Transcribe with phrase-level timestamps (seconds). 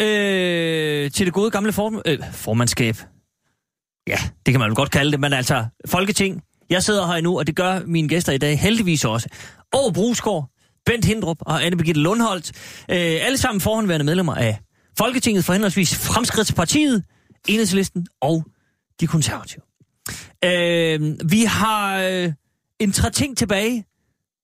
[0.00, 2.96] øh, til det gode gamle form, øh, formandskab.
[4.06, 6.42] Ja, det kan man vel godt kalde det, men altså Folketing.
[6.70, 9.28] Jeg sidder her nu, og det gør mine gæster i dag heldigvis også.
[9.74, 10.50] Og Brugsgaard,
[10.86, 12.52] Bent Hindrup og Anne Birgitte Lundholt,
[12.90, 14.58] Øh, alle sammen forhåndværende medlemmer af
[14.98, 17.04] Folketinget for henholdsvis Fremskridtspartiet,
[17.48, 18.44] Enhedslisten og
[19.00, 19.62] de konservative.
[20.44, 22.32] Øh, vi har øh,
[22.80, 23.84] en tre ting tilbage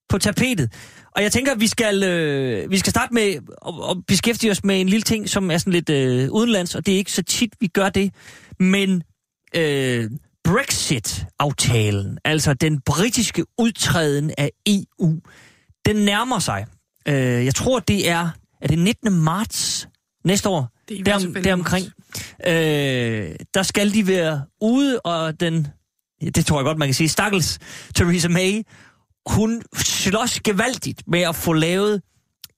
[0.09, 0.73] på tapetet.
[1.15, 3.35] Og jeg tænker, at vi skal, øh, vi skal starte med
[3.67, 6.87] at, at beskæftige os med en lille ting, som er sådan lidt øh, udenlands, og
[6.87, 8.15] det er ikke så tit, vi gør det.
[8.61, 9.03] Men
[9.57, 10.11] øh,
[10.45, 15.21] Brexit-aftalen, altså den britiske udtræden af EU,
[15.87, 16.67] den nærmer sig.
[17.09, 18.29] Øh, jeg tror, det er,
[18.63, 19.13] er det 19.
[19.13, 19.89] marts
[20.25, 20.69] næste år?
[20.89, 21.87] Det er Derom, deromkring.
[22.47, 25.67] Øh, der skal de være ude, og den,
[26.35, 27.59] det tror jeg godt, man kan sige, stakkels
[27.95, 28.63] Theresa May,
[29.27, 32.03] hun slås gevaldigt med at få lavet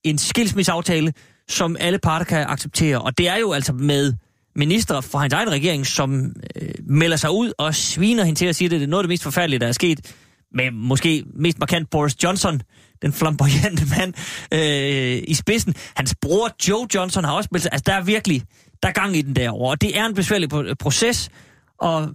[0.04, 1.12] en skilsmisseaftale,
[1.48, 3.02] som alle parter kan acceptere.
[3.02, 4.12] Og det er jo altså med
[4.56, 8.56] minister fra hans egen regering, som øh, melder sig ud og sviner hende til at
[8.56, 10.14] sige, at det er noget af det mest forfærdelige, der er sket.
[10.54, 12.60] Med måske mest markant Boris Johnson,
[13.02, 14.14] den flamboyante mand
[14.52, 15.74] øh, i spidsen.
[15.96, 17.72] Hans bror Joe Johnson har også meldt sig.
[17.72, 18.42] Altså, der er virkelig
[18.82, 19.70] der er gang i den derovre.
[19.70, 21.30] Og det er en besværlig proces,
[21.78, 22.08] og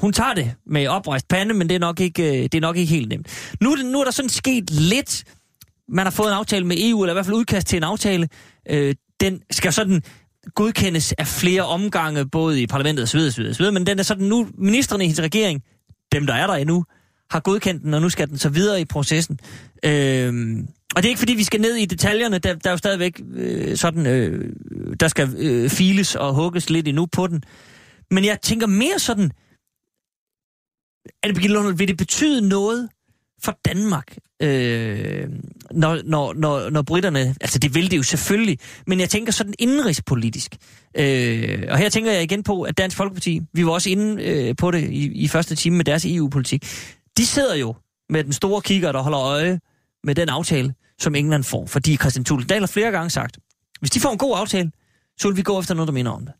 [0.00, 2.76] hun tager det med oprejst pande, men det er nok ikke, øh, det er nok
[2.76, 3.54] ikke helt nemt.
[3.60, 5.24] Nu, er nu er der sådan sket lidt.
[5.88, 8.28] Man har fået en aftale med EU, eller i hvert fald udkast til en aftale.
[8.70, 10.02] Øh, den skal sådan
[10.54, 14.48] godkendes af flere omgange, både i parlamentet osv., osv., osv., men den er sådan nu,
[14.58, 15.62] ministerne i hendes regering,
[16.12, 16.84] dem der er der endnu,
[17.30, 19.38] har godkendt den, og nu skal den så videre i processen.
[19.84, 20.56] Øh,
[20.96, 23.20] og det er ikke fordi, vi skal ned i detaljerne, der, der er jo stadigvæk
[23.34, 24.52] øh, sådan, øh,
[25.00, 27.42] der skal øh, files og hugges lidt endnu på den.
[28.10, 29.30] Men jeg tænker mere sådan, øh,
[31.22, 32.88] Birgitte Lundholm, vil det betyde noget
[33.42, 35.28] for Danmark, øh,
[35.70, 39.54] når, når, når, når britterne, altså det vil det jo selvfølgelig, men jeg tænker sådan
[39.58, 40.56] indenrigspolitisk.
[40.96, 44.56] Øh, og her tænker jeg igen på, at Dansk Folkeparti, vi var også inde øh,
[44.56, 46.64] på det i, i første time med deres EU-politik,
[47.16, 47.74] de sidder jo
[48.08, 49.60] med den store kigger, der holder øje
[50.04, 51.66] med den aftale, som England får.
[51.66, 53.38] Fordi Christian Tulledal har flere gange sagt,
[53.80, 54.70] hvis de får en god aftale,
[55.18, 56.34] så vil vi gå efter noget, der minder om det.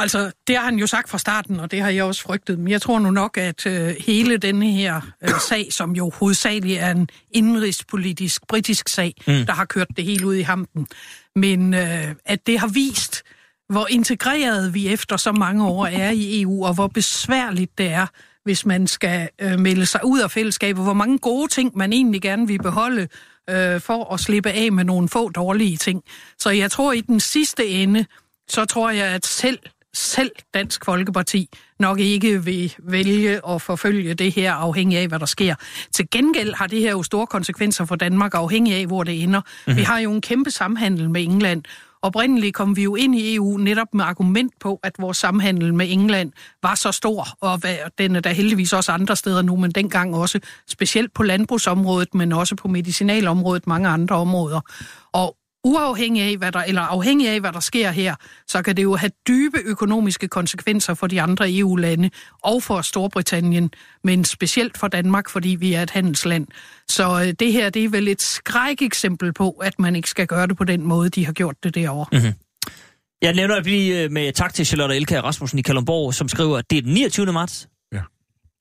[0.00, 2.58] Altså, det har han jo sagt fra starten, og det har jeg også frygtet.
[2.58, 6.80] Men jeg tror nu nok, at øh, hele denne her øh, sag, som jo hovedsageligt
[6.80, 9.46] er en indrigspolitisk britisk sag, mm.
[9.46, 10.86] der har kørt det hele ud i hampen,
[11.36, 13.22] men øh, at det har vist,
[13.68, 18.06] hvor integreret vi efter så mange år er i EU, og hvor besværligt det er,
[18.44, 22.22] hvis man skal øh, melde sig ud af fællesskabet, hvor mange gode ting man egentlig
[22.22, 23.08] gerne vil beholde,
[23.50, 26.02] øh, for at slippe af med nogle få dårlige ting.
[26.38, 28.06] Så jeg tror i den sidste ende,
[28.48, 29.58] så tror jeg, at selv
[29.94, 35.26] selv Dansk Folkeparti nok ikke vil vælge at forfølge det her afhængig af, hvad der
[35.26, 35.54] sker.
[35.92, 39.40] Til gengæld har det her jo store konsekvenser for Danmark, afhængig af, hvor det ender.
[39.40, 39.76] Mm-hmm.
[39.76, 41.62] Vi har jo en kæmpe samhandel med England.
[42.02, 45.86] Oprindeligt kom vi jo ind i EU netop med argument på, at vores samhandel med
[45.90, 49.70] England var så stor, og hvad- den er der heldigvis også andre steder nu, men
[49.70, 54.60] dengang også specielt på landbrugsområdet, men også på medicinalområdet, mange andre områder.
[55.12, 58.14] Og uafhængig af, hvad der, eller afhængig af, hvad der sker her,
[58.48, 62.10] så kan det jo have dybe økonomiske konsekvenser for de andre EU-lande
[62.42, 63.70] og for Storbritannien,
[64.04, 66.46] men specielt for Danmark, fordi vi er et handelsland.
[66.88, 70.46] Så øh, det her, det er vel et skrækeksempel på, at man ikke skal gøre
[70.46, 72.06] det på den måde, de har gjort det derovre.
[72.12, 72.34] Mm.
[73.22, 76.70] Jeg nævner lige øh, med tak til Charlotte Elka Rasmussen i Kalundborg, som skriver, at
[76.70, 77.32] det er den 29.
[77.32, 77.68] marts.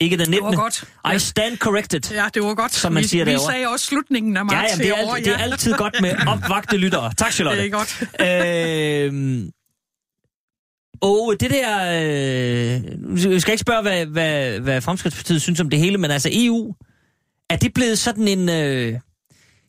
[0.01, 0.51] Ikke den 19.
[0.51, 0.83] Det var godt.
[1.15, 2.11] I stand corrected.
[2.11, 2.73] Ja, det var godt.
[2.73, 3.53] Som man vi, siger vi derovre.
[3.53, 6.77] sagde også slutningen af marts ja, det, er alt, det er altid godt med opvagte
[6.77, 7.13] lyttere.
[7.17, 7.61] Tak, Charlotte.
[7.61, 9.13] Det er godt.
[9.13, 9.51] Øhm,
[11.01, 11.79] og det der...
[12.75, 16.11] Øh, nu skal jeg ikke spørge, hvad, hvad, hvad Fremskridspartiet synes om det hele, men
[16.11, 16.73] altså EU,
[17.49, 18.49] er det blevet sådan en...
[18.49, 18.93] Øh,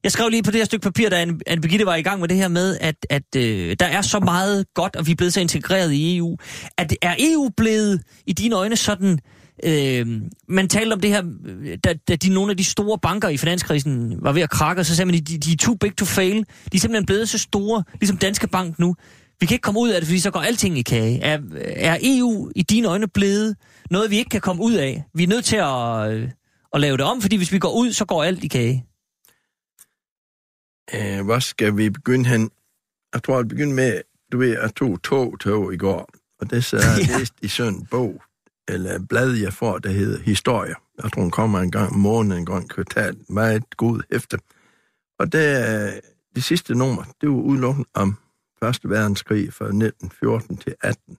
[0.05, 2.21] jeg skrev lige på det her stykke papir, da Anne Anne Birgitte var i gang
[2.21, 5.17] med det her med, at, at øh, der er så meget godt, og vi er
[5.17, 6.37] blevet så integreret i EU.
[6.79, 9.13] At, er EU blevet i dine øjne sådan...
[9.13, 9.19] Øh,
[10.49, 13.37] man talte om det her, øh, da, da de, nogle af de store banker i
[13.37, 16.05] finanskrisen var ved at krakke, og så sagde man, de, de er too big to
[16.05, 16.37] fail.
[16.73, 18.97] De er simpelthen blevet så store, ligesom Danske Bank nu.
[19.41, 21.21] Vi kan ikke komme ud af det, fordi så går alting i kage.
[21.21, 23.57] Er, er EU i dine øjne blevet
[23.91, 25.05] noget, vi ikke kan komme ud af?
[25.15, 26.31] Vi er nødt til at, øh,
[26.75, 28.85] at lave det om, fordi hvis vi går ud, så går alt i kage.
[30.95, 32.51] Øh, hvor skal vi begynde hen?
[33.15, 34.01] Jeg tror, at begynde med
[34.33, 36.09] du ved, jeg tog tog tog i går,
[36.41, 37.13] og det så jeg Ja.
[37.13, 37.19] ja.
[37.19, 38.23] læst i sådan en bog,
[38.73, 40.75] eller blad, jeg får, der hedder Historie.
[41.03, 43.17] Jeg tror, den kommer en gang om måneden, en gang kvartal.
[43.29, 44.39] Meget god hæfte.
[45.19, 46.01] Og det,
[46.35, 48.17] det sidste nummer, det var udelukkende om
[48.63, 51.17] Første verdenskrig fra 1914 til 18.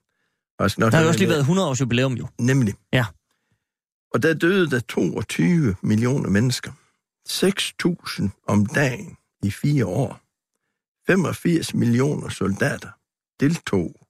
[0.59, 2.27] Og jeg skal nok Der har jo også lige været 100 års jubilæum jo.
[2.39, 2.73] Nemlig.
[2.93, 3.05] Ja.
[4.13, 6.71] Og der døde der 22 millioner mennesker.
[7.29, 10.21] 6.000 om dagen i fire år.
[11.07, 12.89] 85 millioner soldater
[13.39, 14.00] deltog.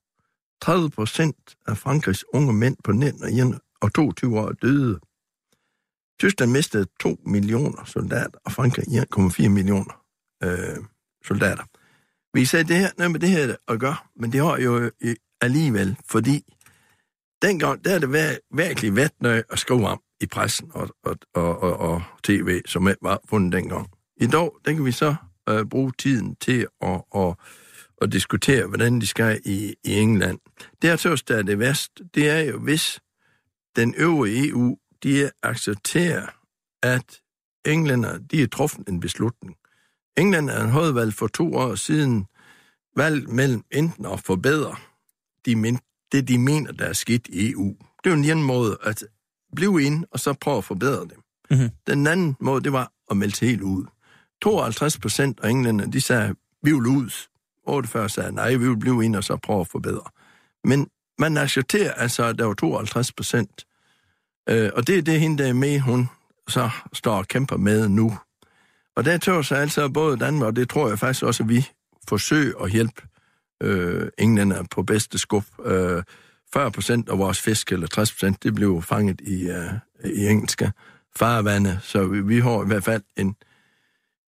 [0.61, 4.99] 30 procent af Frankrigs unge mænd på 19 og 22 år døde.
[6.19, 10.03] Tyskland mistede 2 millioner soldater, og Frankrig 1,4 millioner
[10.43, 10.77] øh,
[11.25, 11.63] soldater.
[12.33, 15.15] Vi sagde, det her, noget men det her at gøre, men det har jo øh,
[15.41, 16.43] alligevel, fordi
[17.41, 21.17] dengang, der er det vær- virkelig været noget at skrive om i pressen og, og,
[21.33, 23.87] og, og, og tv, som ikke var fundet dengang.
[24.17, 25.15] I dag, der kan vi så
[25.49, 27.35] øh, bruge tiden til at, at,
[28.01, 30.39] at diskutere, hvordan de skal i, i England.
[30.81, 32.99] Det er tørs, der er det værst, det er jo, hvis
[33.75, 36.27] den øvrige EU, de accepterer,
[36.83, 37.21] at
[37.65, 39.55] englænder, de har truffet en beslutning.
[40.17, 42.25] England er en højvalg for to år siden,
[42.95, 44.75] valg mellem enten at forbedre
[45.45, 45.79] de men,
[46.11, 47.75] det, de mener, der er skidt i EU.
[48.03, 49.03] Det er jo en måde at
[49.55, 51.17] blive ind, og så prøve at forbedre det.
[51.51, 51.69] Mhm.
[51.87, 53.85] Den anden måde, det var at melde helt ud.
[54.41, 57.11] 52 procent af englænder, de sagde, vi vil ud.
[57.67, 60.09] 48 sagde, nej, vi vil blive ind, og så prøve at forbedre.
[60.63, 60.87] Men
[61.19, 63.65] man accepterer altså, at der var 52 procent.
[64.49, 66.09] Øh, og det er det, hende der er med, hun
[66.47, 68.17] så står og kæmper med nu.
[68.95, 71.67] Og der tør sig altså både Danmark, og det tror jeg faktisk også, at vi
[72.07, 73.01] forsøger at hjælpe
[73.63, 75.43] øh, englænder på bedste skub.
[75.65, 76.03] Øh,
[76.53, 79.73] 40 procent af vores fisk, eller 60 procent, det blev fanget i, øh,
[80.05, 80.71] i engelske
[81.15, 83.50] farvande, så vi, vi har i hvert fald en, en, øh,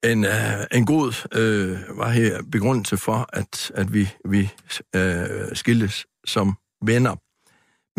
[0.04, 4.50] en øh, en god øh, var her, begrundelse for, at, at vi, vi
[4.96, 7.16] øh, skilles som venner.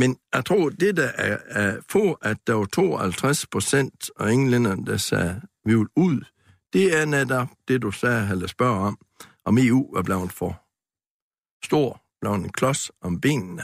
[0.01, 4.87] Men jeg tror, det der er, er få, at der var 52 procent af englænderne,
[4.87, 6.21] der sagde, vi vil ud,
[6.73, 8.99] det er netop det, du sagde, eller spørger om,
[9.45, 10.61] om EU er blevet for
[11.65, 13.63] stor, blevet en klods om benene.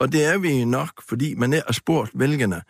[0.00, 2.62] Og det er vi nok, fordi man er spurgt vælgerne.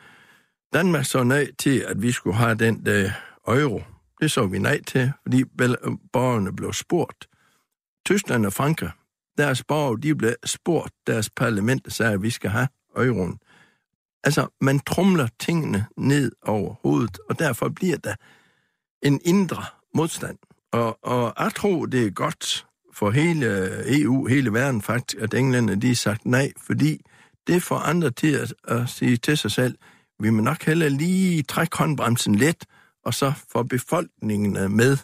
[0.73, 3.11] Danmark så nej til, at vi skulle have den der
[3.47, 3.83] euro.
[4.21, 5.77] Det så vi nej til, fordi øh,
[6.13, 7.29] borgerne blev spurgt.
[8.07, 8.91] Tyskland og Frankrig,
[9.39, 13.39] deres borgere, de blev spurgt, deres parlament sagde, at vi skal have euroen.
[14.25, 18.15] Altså, man trumler tingene ned over hovedet, og derfor bliver der
[19.03, 20.39] en indre modstand.
[20.73, 23.69] Og, og jeg tror, det er godt for hele
[24.01, 27.01] EU, hele verden faktisk, at englænderne de har sagt nej, fordi
[27.47, 29.79] det får andre til at, at sige til sig selv,
[30.21, 32.65] vi må nok heller lige trække håndbremsen lidt,
[33.09, 34.97] og så for befolkningen øh, med.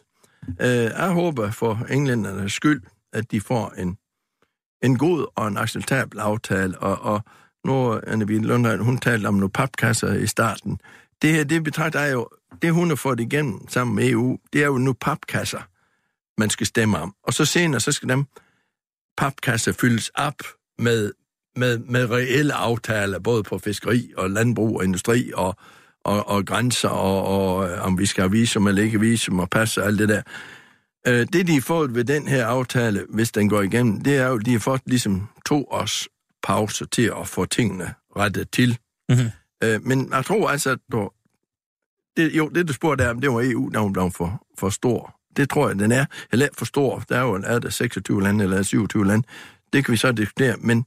[0.60, 3.98] Øh, jeg håber for englændernes skyld, at de får en,
[4.82, 7.20] en god og en acceptabel aftale, og, og
[7.64, 10.80] nu Anne Biel Lundholm, hun talte om nogle papkasser i starten.
[11.22, 12.28] Det her, det betragter jeg jo,
[12.62, 15.62] det hun har fået igennem sammen med EU, det er jo nu papkasser,
[16.40, 17.14] man skal stemme om.
[17.22, 18.26] Og så senere, så skal dem
[19.16, 20.42] papkasser fyldes op
[20.78, 21.12] med,
[21.56, 25.56] med, med reelle aftaler, både på fiskeri og landbrug og industri og,
[26.04, 29.50] og, og grænser, og, og øh, om vi skal have visum eller ikke visum og
[29.50, 30.22] pas og alt det der.
[31.06, 34.26] Øh, det, de har fået ved den her aftale, hvis den går igennem, det er
[34.26, 36.08] jo, de har fået ligesom to års
[36.42, 38.78] pause til at få tingene rettet til.
[39.08, 39.30] Mhm.
[39.64, 41.10] Øh, men jeg tror altså, at du,
[42.16, 45.16] det, jo, det du spurgte om, det var EU, der var for, for stor.
[45.36, 46.04] Det tror jeg, den er.
[46.32, 47.04] Eller for stor.
[47.08, 49.26] Der er jo er der 26 lande eller 27 lande.
[49.72, 50.84] Det kan vi så diskutere, men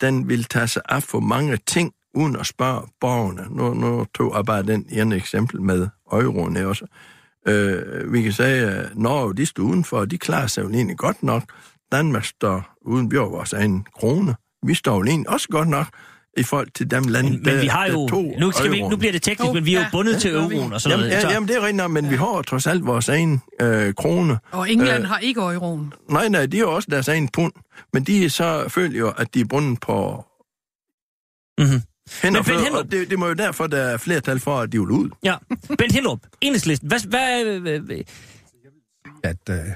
[0.00, 3.46] den vil tage sig af for mange ting, uden at spørge borgerne.
[3.50, 6.86] Nu, nu tog jeg bare den ene eksempel med euroen her også.
[7.48, 10.96] Øh, vi kan sige, at Norge, de står udenfor, og de klarer sig jo egentlig
[10.96, 11.42] godt nok.
[11.92, 14.34] Danmark står uden bjør vores egen krone.
[14.66, 15.86] Vi står jo egentlig også godt nok
[16.36, 18.08] i forhold til dem lande, Men, men vi har jo...
[18.08, 20.22] tog Nu, skal vi, nu bliver det teknisk, men vi er jo ja, bundet det
[20.22, 21.24] til euroen og sådan Jamen, noget.
[21.24, 24.38] ja, jamen, det er rigtigt nok, men vi har trods alt vores egen øh, krone.
[24.52, 25.92] Og England har ikke euroen.
[26.10, 27.52] Nej, nej, de har også deres egen pund,
[27.92, 30.24] men de er så føler jo, at de er bundet på
[31.58, 31.82] Mhm.
[32.22, 34.78] Hænder Men Hellerup- og det, det må jo derfor, der er flertal for, at de
[34.78, 35.10] vil ud.
[35.24, 35.36] Ja.
[35.78, 36.88] Bent Hillup, enhedslisten.
[36.88, 38.02] Hvad, hvad, hvad, hvad,
[39.22, 39.74] at øh,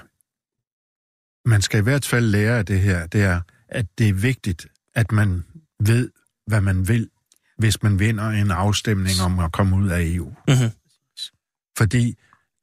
[1.44, 4.66] man skal i hvert fald lære af det her, det er, at det er vigtigt,
[4.94, 5.44] at man
[5.80, 6.10] ved,
[6.46, 7.08] hvad man vil,
[7.58, 10.34] hvis man vinder en afstemning om at komme ud af EU.
[10.48, 10.70] Mhm.
[11.78, 12.18] Fordi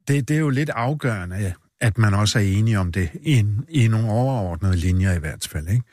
[0.08, 3.66] det, det er jo lidt afgørende, at man også er enige om det i, en,
[3.70, 5.68] i nogle overordnede linjer i hvert fald.
[5.68, 5.84] Ikke?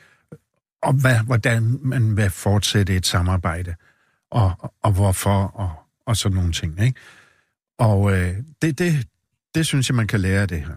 [0.82, 3.74] Og hvad, hvordan man vil fortsætte et samarbejde,
[4.30, 5.72] og, og hvorfor, og,
[6.06, 6.82] og sådan nogle ting.
[6.82, 7.00] Ikke?
[7.78, 9.08] Og øh, det, det,
[9.54, 10.74] det synes jeg, man kan lære af det her.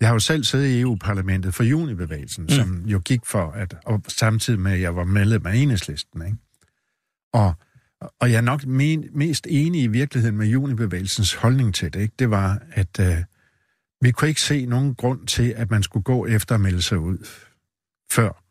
[0.00, 2.48] Jeg har jo selv siddet i EU-parlamentet for junibevægelsen, mm.
[2.48, 6.26] som jo gik for, at og samtidig med, at jeg var medlem af enhedslisten.
[6.26, 6.38] Ikke?
[7.32, 7.54] Og,
[8.20, 12.00] og jeg er nok men, mest enig i virkeligheden med junibevægelsens holdning til det.
[12.00, 12.14] Ikke?
[12.18, 13.16] Det var, at øh,
[14.00, 16.98] vi kunne ikke se nogen grund til, at man skulle gå efter at melde sig
[16.98, 17.26] ud,
[18.12, 18.41] før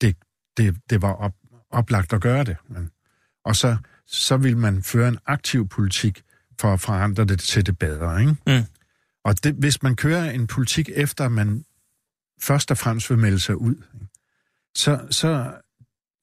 [0.00, 0.16] det,
[0.56, 1.34] det, det var op,
[1.70, 2.56] oplagt at gøre det.
[2.68, 2.90] Men,
[3.44, 3.76] og så,
[4.06, 6.22] så vil man føre en aktiv politik
[6.60, 8.20] for at forandre det til det bedre.
[8.20, 8.36] Ikke?
[8.46, 8.64] Mm.
[9.24, 11.64] Og det, hvis man kører en politik efter, man
[12.42, 13.74] først og fremmest vil melde sig ud,
[14.74, 15.52] så, så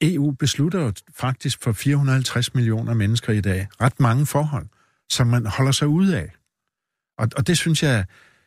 [0.02, 4.68] EU beslutter jo faktisk for 450 millioner mennesker i dag ret mange forhold,
[5.10, 6.32] som man holder sig ud af.
[7.18, 8.06] Og, og det synes jeg,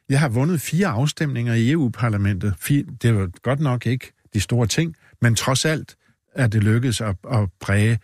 [0.08, 2.54] jeg har vundet fire afstemninger i EU-parlamentet.
[3.02, 5.96] Det var godt nok ikke de store ting, men trods alt
[6.34, 7.98] er det lykkedes at, at præge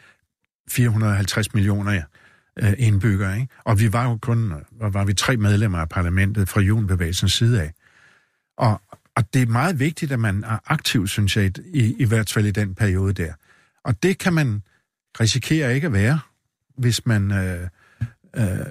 [0.71, 2.03] 450 millioner
[2.59, 3.41] øh, indbyggere.
[3.41, 3.49] Ikke?
[3.65, 7.73] Og vi var jo kun var vi tre medlemmer af parlamentet fra Junbevægelsens side af.
[8.57, 8.81] Og,
[9.17, 12.47] og det er meget vigtigt, at man er aktiv, synes jeg, i, i hvert fald
[12.47, 13.33] i den periode der.
[13.85, 14.63] Og det kan man
[15.21, 16.21] risikere ikke at være,
[16.77, 17.69] hvis man, øh,
[18.37, 18.67] øh,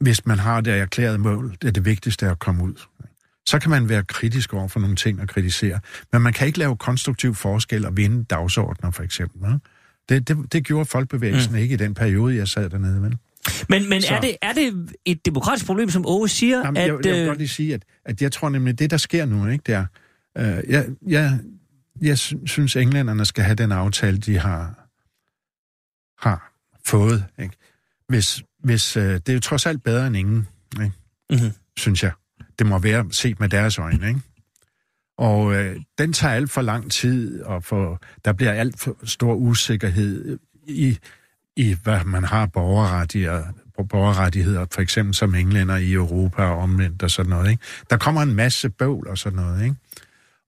[0.00, 1.56] hvis man har det erklærede mål.
[1.62, 2.74] Det er det vigtigste at komme ud.
[3.46, 5.80] Så kan man være kritisk over for nogle ting og kritisere.
[6.12, 9.38] Men man kan ikke lave konstruktiv forskel og vinde dagsordner, for eksempel.
[9.48, 9.58] Ikke?
[10.08, 11.58] Det, det, det gjorde folkebevægelsen mm.
[11.58, 13.02] ikke i den periode, jeg sad dernede.
[13.02, 13.18] Vel?
[13.68, 16.58] Men, men er, det, er det et demokratisk problem, som Åge siger?
[16.58, 18.90] Jamen, at, jeg, jeg vil øh, godt lige sige, at, at jeg tror nemlig, det
[18.90, 19.86] der sker nu, ikke, det er,
[20.38, 21.38] øh, jeg, jeg,
[22.00, 24.88] jeg synes, englænderne skal have den aftale, de har,
[26.28, 26.52] har
[26.84, 27.24] fået.
[27.38, 27.56] Ikke?
[28.08, 30.92] Hvis, hvis, øh, det er jo trods alt bedre end ingen, ikke?
[31.30, 31.50] Mm-hmm.
[31.76, 32.12] synes jeg.
[32.58, 34.08] Det må være set med deres øjne.
[34.08, 34.20] Ikke?
[35.18, 39.34] Og øh, den tager alt for lang tid, og for, der bliver alt for stor
[39.34, 40.98] usikkerhed i,
[41.56, 43.44] i hvad man har borgerrettigheder,
[43.82, 47.50] borgerrettigheder, for eksempel som englænder i Europa og omvendt og sådan noget.
[47.50, 47.62] Ikke?
[47.90, 49.64] Der kommer en masse bøvl og sådan noget.
[49.64, 49.76] Ikke?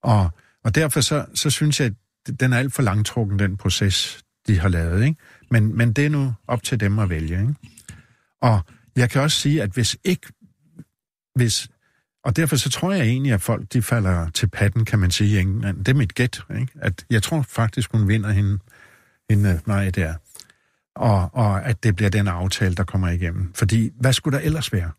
[0.03, 0.29] Og,
[0.63, 1.87] og derfor så, så synes jeg,
[2.27, 5.05] at den er alt for langtrukken, den proces, de har lavet.
[5.05, 5.19] Ikke?
[5.51, 7.41] Men, men det er nu op til dem at vælge.
[7.41, 7.55] Ikke?
[8.41, 8.61] Og
[8.95, 10.27] jeg kan også sige, at hvis ikke,
[11.35, 11.69] hvis
[12.27, 15.37] og derfor så tror jeg egentlig, at folk de falder til patten, kan man sige
[15.37, 15.77] i England.
[15.77, 16.41] Det er mit gæt.
[16.59, 16.71] Ikke?
[16.81, 18.59] At jeg tror faktisk, hun vinder hende,
[19.29, 20.13] hende mig der.
[20.95, 23.53] Og, og at det bliver den aftale, der kommer igennem.
[23.53, 24.91] Fordi hvad skulle der ellers være?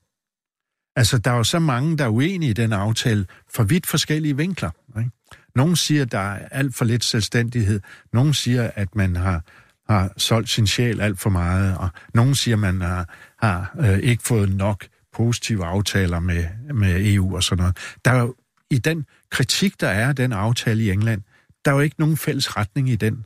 [0.96, 4.36] Altså, der er jo så mange, der er uenige i den aftale fra vidt forskellige
[4.36, 4.70] vinkler.
[4.98, 5.10] Ikke?
[5.54, 7.80] Nogle siger, at der er alt for lidt selvstændighed.
[8.12, 9.42] Nogle siger, at man har,
[9.88, 11.78] har solgt sin sjæl alt for meget.
[11.78, 17.14] Og nogle siger, at man har, har øh, ikke fået nok positive aftaler med, med
[17.14, 17.76] EU og sådan noget.
[18.04, 18.34] Der er jo,
[18.70, 21.22] i den kritik, der er af den aftale i England,
[21.64, 23.24] der er jo ikke nogen fælles retning i den.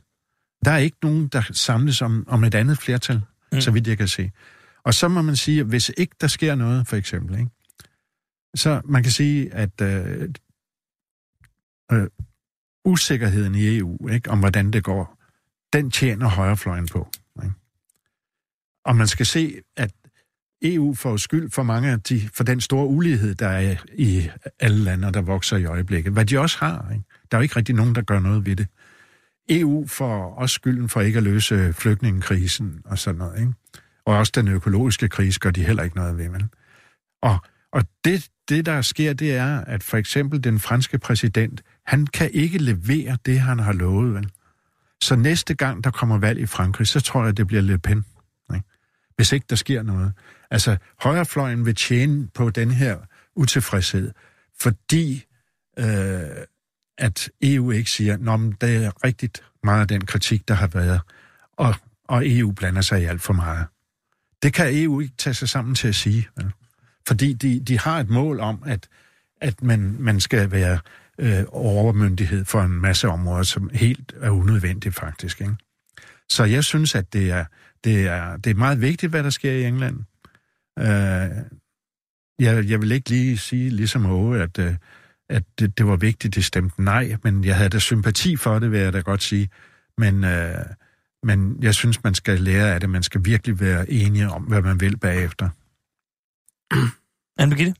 [0.65, 3.21] Der er ikke nogen, der samles om, om et andet flertal,
[3.51, 3.61] mm.
[3.61, 4.31] så vidt jeg kan se.
[4.83, 7.51] Og så må man sige, at hvis ikke der sker noget, for eksempel, ikke,
[8.55, 10.29] så man kan sige, at øh,
[11.91, 12.07] øh,
[12.85, 15.19] usikkerheden i EU, ikke, om hvordan det går,
[15.73, 17.11] den tjener højrefløjen på.
[17.43, 17.55] Ikke?
[18.85, 19.91] Og man skal se, at
[20.63, 24.29] EU får skyld for mange af de, for den store ulighed, der er i
[24.59, 26.13] alle lande, der vokser i øjeblikket.
[26.13, 26.89] Hvad de også har.
[26.91, 27.03] Ikke?
[27.31, 28.67] Der er jo ikke rigtig nogen, der gør noget ved det.
[29.49, 33.39] EU får også skylden for ikke at løse flygtningekrisen og sådan noget.
[33.39, 33.53] Ikke?
[34.05, 36.29] Og også den økologiske krise gør de heller ikke noget ved.
[36.29, 36.45] Vel?
[37.21, 37.37] Og,
[37.71, 42.31] og det, det, der sker, det er, at for eksempel den franske præsident, han kan
[42.33, 44.13] ikke levere det, han har lovet.
[44.13, 44.29] Vel?
[45.01, 48.05] Så næste gang, der kommer valg i Frankrig, så tror jeg, det bliver Le Pen.
[48.53, 48.67] Ikke?
[49.15, 50.13] Hvis ikke der sker noget.
[50.53, 52.97] Altså, højrefløjen vil tjene på den her
[53.35, 54.11] utilfredshed,
[54.61, 55.25] fordi
[55.79, 55.85] øh,
[56.97, 60.67] at EU ikke siger, Nå, men det er rigtigt meget af den kritik, der har
[60.67, 61.01] været,
[61.57, 61.75] og,
[62.07, 63.65] og EU blander sig i alt for meget.
[64.43, 66.51] Det kan EU ikke tage sig sammen til at sige, vel?
[67.07, 68.87] fordi de, de har et mål om, at,
[69.41, 70.79] at man, man skal være
[71.17, 75.41] øh, overmyndighed for en masse områder, som helt er unødvendigt faktisk.
[75.41, 75.55] Ikke?
[76.29, 77.45] Så jeg synes, at det er,
[77.83, 79.99] det, er, det er meget vigtigt, hvad der sker i England.
[80.79, 81.29] Øh,
[82.39, 84.75] jeg, jeg vil ikke lige sige, ligesom Åge, at, øh,
[85.29, 88.71] at det, det var vigtigt, det stemte nej, men jeg havde da sympati for det,
[88.71, 89.49] vil jeg da godt sige.
[89.97, 90.65] Men, øh,
[91.23, 92.89] men jeg synes, man skal lære af det.
[92.89, 95.49] Man skal virkelig være enige om, hvad man vil bagefter.
[97.41, 97.75] anne Birgitte?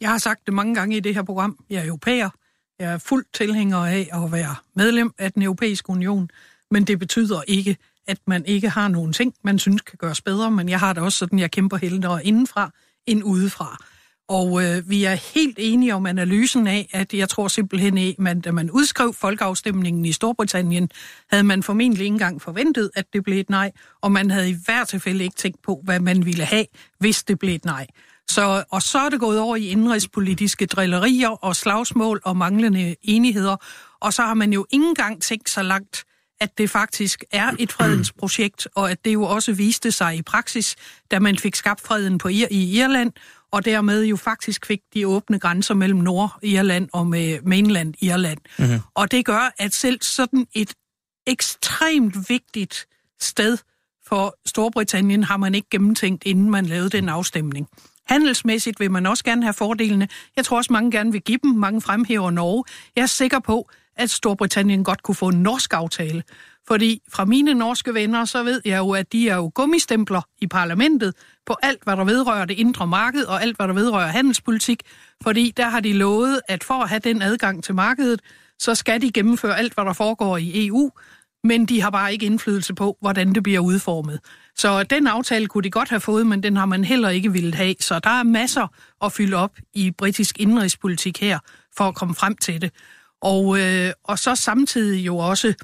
[0.00, 1.64] Jeg har sagt det mange gange i det her program.
[1.70, 2.30] Jeg er europæer.
[2.78, 6.30] Jeg er fuldt tilhænger af at være medlem af den europæiske union.
[6.70, 7.76] Men det betyder ikke,
[8.10, 11.02] at man ikke har nogen ting, man synes kan gøres bedre, men jeg har det
[11.02, 12.70] også sådan, jeg kæmper hellere indenfra
[13.06, 13.76] end udefra.
[14.28, 18.40] Og øh, vi er helt enige om analysen af, at jeg tror simpelthen, at man,
[18.40, 20.90] da man udskrev folkeafstemningen i Storbritannien,
[21.30, 24.56] havde man formentlig ikke engang forventet, at det blev et nej, og man havde i
[24.64, 26.66] hvert tilfælde ikke tænkt på, hvad man ville have,
[26.98, 27.86] hvis det blev et nej.
[28.28, 33.56] Så, og så er det gået over i indrigspolitiske drillerier og slagsmål og manglende enigheder.
[34.00, 36.04] Og så har man jo ikke engang tænkt så langt,
[36.40, 40.22] at det faktisk er et fredens projekt, og at det jo også viste sig i
[40.22, 40.76] praksis,
[41.10, 43.12] da man fik skabt freden på Ir- i Irland,
[43.52, 48.38] og dermed jo faktisk fik de åbne grænser mellem Nord-Irland og med mainland Irland.
[48.58, 48.80] Mm-hmm.
[48.94, 50.74] Og det gør, at selv sådan et
[51.26, 52.86] ekstremt vigtigt
[53.20, 53.58] sted
[54.08, 57.68] for Storbritannien har man ikke gennemtænkt, inden man lavede den afstemning.
[58.06, 60.08] Handelsmæssigt vil man også gerne have fordelene.
[60.36, 61.50] Jeg tror også, mange gerne vil give dem.
[61.50, 62.64] Mange fremhæver Norge.
[62.96, 63.70] Jeg er sikker på,
[64.00, 66.22] at Storbritannien godt kunne få en norsk aftale.
[66.68, 70.46] Fordi fra mine norske venner, så ved jeg jo, at de er jo gummistempler i
[70.46, 71.14] parlamentet
[71.46, 74.82] på alt, hvad der vedrører det indre marked og alt, hvad der vedrører handelspolitik.
[75.22, 78.20] Fordi der har de lovet, at for at have den adgang til markedet,
[78.58, 80.90] så skal de gennemføre alt, hvad der foregår i EU,
[81.44, 84.20] men de har bare ikke indflydelse på, hvordan det bliver udformet.
[84.56, 87.54] Så den aftale kunne de godt have fået, men den har man heller ikke ville
[87.54, 87.74] have.
[87.80, 88.66] Så der er masser
[89.04, 91.38] at fylde op i britisk indrigspolitik her,
[91.76, 92.70] for at komme frem til det.
[93.20, 95.54] Og, øh, og så samtidig jo også,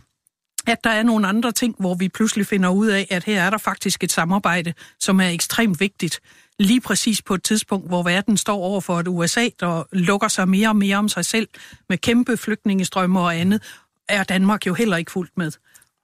[0.67, 3.51] at der er nogle andre ting, hvor vi pludselig finder ud af, at her er
[3.51, 6.21] der faktisk et samarbejde, som er ekstremt vigtigt.
[6.59, 10.49] Lige præcis på et tidspunkt, hvor verden står over for et USA, der lukker sig
[10.49, 11.49] mere og mere om sig selv
[11.89, 13.63] med kæmpe flygtningestrømme og andet,
[14.09, 15.53] er Danmark jo heller ikke fuldt med.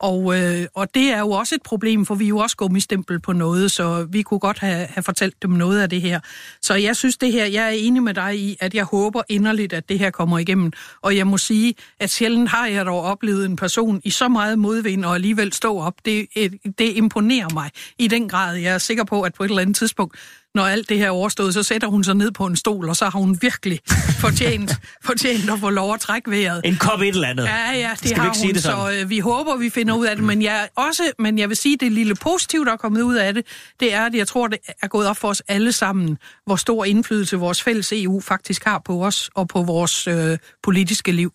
[0.00, 3.20] Og, øh, og det er jo også et problem, for vi er jo også gummistempel
[3.20, 6.20] på noget, så vi kunne godt have, have fortalt dem noget af det her.
[6.62, 9.72] Så jeg synes det her, jeg er enig med dig i, at jeg håber inderligt,
[9.72, 10.72] at det her kommer igennem.
[11.02, 14.58] Og jeg må sige, at sjældent har jeg dog oplevet en person i så meget
[14.58, 15.94] modvind og alligevel stå op.
[16.04, 18.56] Det, øh, det imponerer mig i den grad.
[18.56, 20.16] Jeg er sikker på, at på et eller andet tidspunkt,
[20.54, 22.96] når alt det her er overstået, så sætter hun sig ned på en stol, og
[22.96, 23.80] så har hun virkelig
[24.20, 24.72] fortjent,
[25.04, 26.60] fortjent at få lov at trække vejret.
[26.64, 27.44] En kop et eller andet.
[27.44, 28.94] Ja, ja, det Skal har vi ikke sige hun, det sådan?
[28.96, 30.24] så øh, vi håber, vi finder ud af det.
[30.24, 33.34] Men jeg, også, men jeg vil sige, det lille positive, der er kommet ud af
[33.34, 33.46] det,
[33.80, 36.84] det er, at jeg tror, det er gået op for os alle sammen, hvor stor
[36.84, 41.32] indflydelse vores fælles EU faktisk har på os og på vores øh, politiske liv.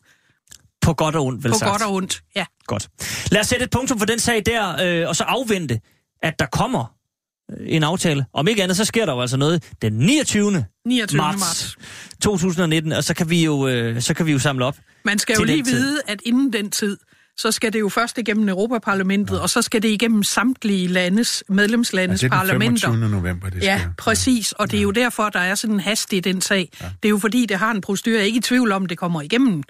[0.81, 1.71] På godt og ondt, vel På sagt.
[1.71, 2.45] godt og ondt, ja.
[2.67, 2.87] Godt.
[3.31, 5.79] Lad os sætte et punktum for den sag der, øh, og så afvente,
[6.23, 6.96] at der kommer
[7.67, 8.25] en aftale.
[8.33, 10.65] Om ikke andet, så sker der jo altså noget den 29.
[10.85, 11.17] 29.
[11.17, 11.77] marts, marts.
[12.23, 14.77] 2019, og så kan vi jo, øh, så kan vi jo samle op.
[15.05, 15.71] Man skal jo lige tid.
[15.79, 16.97] vide, at inden den tid,
[17.37, 19.41] så skal det jo først igennem Europaparlamentet, ja.
[19.41, 22.87] og så skal det igennem samtlige landes, medlemslandes Ja, det er den parlamenter.
[22.87, 23.09] 25.
[23.09, 23.89] november, det Ja, skal.
[23.97, 26.69] præcis, og det er jo derfor, der er sådan en hast i den sag.
[26.81, 26.85] Ja.
[26.85, 28.11] Det er jo fordi, det har en procedur.
[28.11, 29.63] Jeg er ikke i tvivl om, det kommer igennem.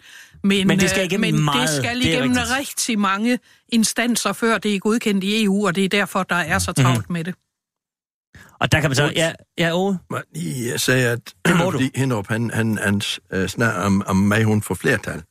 [0.43, 2.57] Men, Men det skal øh, igennem men meget, det skal det igennem rigtigt.
[2.59, 6.59] rigtig mange instanser, før det er godkendt i EU, og det er derfor, der er
[6.59, 7.13] så travlt Mhm.
[7.13, 7.35] med det.
[8.59, 9.11] Og der kan man så...
[9.15, 9.99] Ja, ja Ove.
[10.09, 10.21] Men
[10.71, 11.71] Jeg sagde, at Det må du.
[11.71, 13.01] fordi Hinderup, han, han, han
[13.35, 15.23] uh, snakker om, om mig, hun får flertal.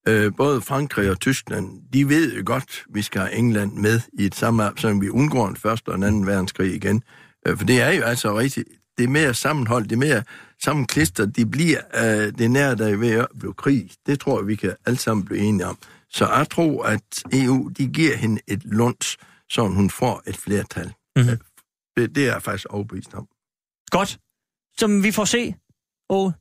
[0.08, 4.24] Øh, både Frankrig og Tyskland, de ved jo godt, vi skal have England med i
[4.24, 7.02] et samarbejde, så vi undgår en første og en anden verdenskrig igen.
[7.46, 8.68] Øh, for det er jo altså rigtigt,
[8.98, 10.22] det er mere sammenhold, det er mere
[10.62, 13.90] sammenklister, de bliver, øh, det er nær, der er ved at blive krig.
[14.06, 15.78] Det tror jeg, vi kan alle sammen blive enige om.
[16.10, 19.16] Så jeg tror, at EU, de giver hende et lunds,
[19.50, 20.92] så hun får et flertal.
[21.16, 21.28] Mhm.
[21.28, 21.38] Øh,
[21.96, 23.26] Det, det er jeg faktisk overbevist om.
[23.90, 24.18] Godt.
[24.78, 25.54] Som vi får se.
[26.08, 26.32] Og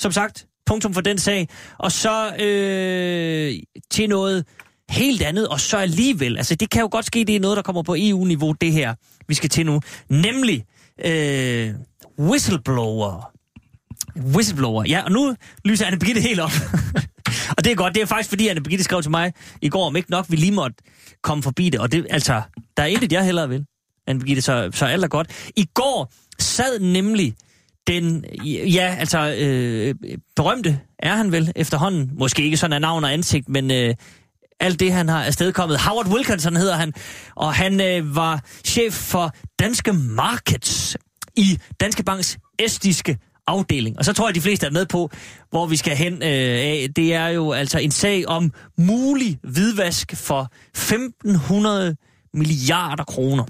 [0.00, 1.48] som sagt, punktum for den sag.
[1.78, 3.54] Og så øh,
[3.90, 4.44] til noget
[4.90, 6.36] helt andet, og så alligevel.
[6.36, 8.94] Altså, det kan jo godt ske, det er noget, der kommer på EU-niveau, det her,
[9.28, 9.80] vi skal til nu.
[10.08, 10.64] Nemlig
[11.04, 11.74] øh,
[12.18, 13.32] whistleblower.
[14.16, 14.84] Whistleblower.
[14.88, 16.50] Ja, og nu lyser Anne Birgitte helt op.
[17.56, 17.94] og det er godt.
[17.94, 20.36] Det er faktisk, fordi Anne Birgitte skrev til mig i går, om ikke nok vi
[20.36, 20.76] lige måtte
[21.22, 21.80] komme forbi det.
[21.80, 22.42] Og det, altså,
[22.76, 23.66] der er intet, jeg hellere vil.
[24.06, 25.50] Anne Birgitte, så, så alt er godt.
[25.56, 27.34] I går sad nemlig
[27.86, 29.94] den, ja, altså, øh,
[30.36, 32.10] berømte er han vel efterhånden.
[32.18, 33.94] Måske ikke sådan af navn og ansigt, men øh,
[34.60, 35.80] alt det, han har afstedkommet.
[35.80, 36.92] Howard Wilkinson hedder han,
[37.34, 40.96] og han øh, var chef for Danske Markets
[41.36, 43.98] i Danske Banks estiske afdeling.
[43.98, 45.10] Og så tror jeg, de fleste er med på,
[45.50, 46.88] hvor vi skal hen øh, af.
[46.96, 51.96] Det er jo altså en sag om mulig hvidvask for 1500
[52.34, 53.44] milliarder kroner.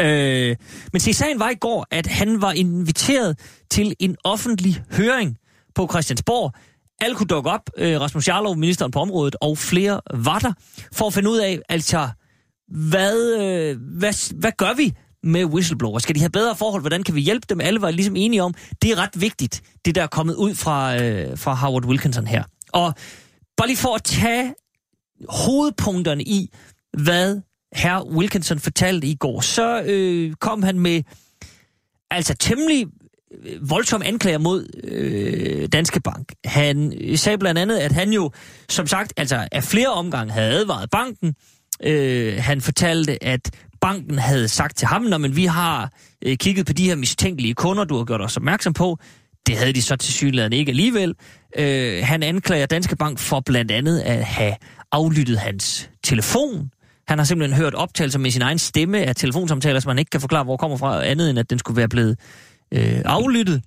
[0.00, 0.56] Øh,
[0.92, 3.38] men se, sagen var i går, at han var inviteret
[3.70, 5.36] til en offentlig høring
[5.74, 6.52] på Christiansborg.
[7.00, 10.52] Alle kunne dukke op, øh, Rasmus Jarlov, ministeren på området, og flere var der,
[10.92, 12.08] for at finde ud af, altså,
[12.68, 15.98] hvad, øh, hvad, hvad gør vi med whistleblower?
[15.98, 16.82] Skal de have bedre forhold?
[16.82, 17.60] Hvordan kan vi hjælpe dem?
[17.60, 21.02] Alle var ligesom enige om, det er ret vigtigt, det der er kommet ud fra,
[21.02, 22.44] øh, fra Howard Wilkinson her.
[22.72, 22.94] Og
[23.56, 24.54] bare lige for at tage
[25.28, 26.50] hovedpunkterne i,
[27.02, 27.40] hvad
[27.74, 31.02] herr Wilkinson fortalte i går, så øh, kom han med
[32.10, 32.86] altså temmelig
[33.44, 36.32] øh, voldsom anklager mod øh, Danske Bank.
[36.44, 38.30] Han øh, sagde blandt andet, at han jo,
[38.68, 41.34] som sagt, altså af flere omgange havde advaret banken.
[41.82, 45.92] Øh, han fortalte, at banken havde sagt til ham, når men vi har
[46.26, 48.98] øh, kigget på de her mistænkelige kunder, du har gjort os opmærksom på.
[49.46, 51.14] Det havde de så til synligheden ikke alligevel.
[51.56, 54.54] Øh, han anklager Danske Bank for blandt andet at have
[54.92, 56.70] aflyttet hans telefon.
[57.10, 60.20] Han har simpelthen hørt optagelser med sin egen stemme af telefonsamtaler, som man ikke kan
[60.20, 62.18] forklare, hvor kommer fra, andet end at den skulle være blevet
[62.74, 63.62] øh, aflyttet.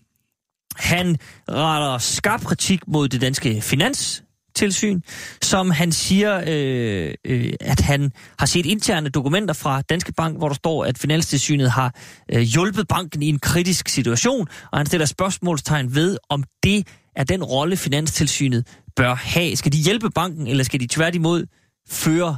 [0.75, 1.17] Han
[1.49, 5.01] retter skarp kritik mod det danske finanstilsyn,
[5.41, 10.47] som han siger, øh, øh, at han har set interne dokumenter fra Danske Bank, hvor
[10.47, 11.95] der står, at Finanstilsynet har
[12.33, 17.23] øh, hjulpet banken i en kritisk situation, og han stiller spørgsmålstegn ved, om det er
[17.23, 19.55] den rolle, Finanstilsynet bør have.
[19.55, 21.45] Skal de hjælpe banken, eller skal de tværtimod
[21.89, 22.37] føre,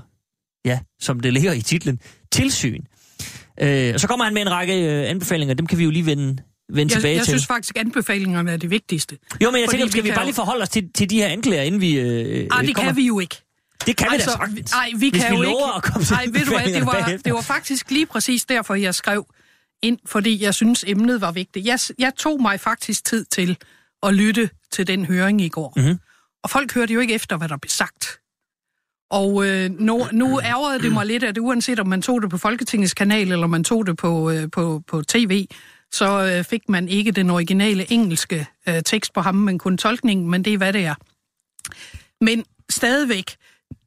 [0.65, 1.99] ja, som det ligger i titlen,
[2.31, 2.81] tilsyn?
[3.61, 6.05] Øh, og så kommer han med en række øh, anbefalinger, dem kan vi jo lige
[6.05, 6.23] vende,
[6.73, 7.31] vende Jeg, tilbage jeg til.
[7.31, 9.17] synes faktisk, at anbefalingerne er det vigtigste.
[9.43, 11.15] jo, men jeg tænker, skal vi vi bare jo- lige forholde os til, til de
[11.17, 12.89] her anklager, inden vi øh, Ah, det kommer?
[12.91, 13.35] kan vi jo ikke.
[13.85, 14.71] Det kan altså, vi da sagtens.
[14.71, 15.63] Nej, vi kan vi jo ikke.
[15.77, 18.75] at komme til Nej, ved du hvad, det var, det var faktisk lige præcis derfor,
[18.75, 19.25] jeg skrev
[19.83, 21.65] ind, fordi jeg synes, emnet var vigtigt.
[21.65, 23.57] Jeg, jeg tog mig faktisk tid til
[24.03, 25.73] at lytte til den høring i går.
[25.75, 25.99] Mhm.
[26.43, 28.05] Og folk hørte jo ikke efter, hvad der blev sagt.
[29.15, 32.37] Og øh, nu, nu ærgerede det mig lidt, at uanset om man tog det på
[32.37, 35.47] Folketingets kanal, eller man tog det på, øh, på, på tv,
[35.91, 40.29] så øh, fik man ikke den originale engelske øh, tekst på ham, men kun tolkningen,
[40.29, 40.95] men det er, hvad det er.
[42.21, 43.35] Men stadigvæk,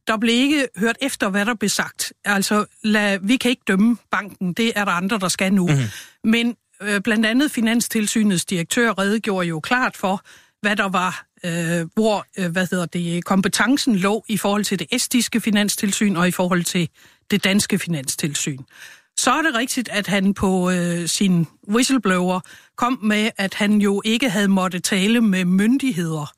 [0.07, 2.13] der blev ikke hørt efter, hvad der blev sagt.
[2.25, 5.67] Altså, lad, vi kan ikke dømme banken, det er der andre, der skal nu.
[5.67, 5.85] Mm-hmm.
[6.25, 10.23] Men øh, blandt andet Finanstilsynets direktør redegjorde jo klart for,
[10.61, 14.87] hvad der var, øh, hvor øh, hvad hedder det, kompetencen lå i forhold til det
[14.93, 16.89] estiske finanstilsyn og i forhold til
[17.31, 18.59] det danske finanstilsyn.
[19.17, 22.41] Så er det rigtigt, at han på øh, sin whistleblower
[22.77, 26.33] kom med, at han jo ikke havde måttet tale med myndigheder.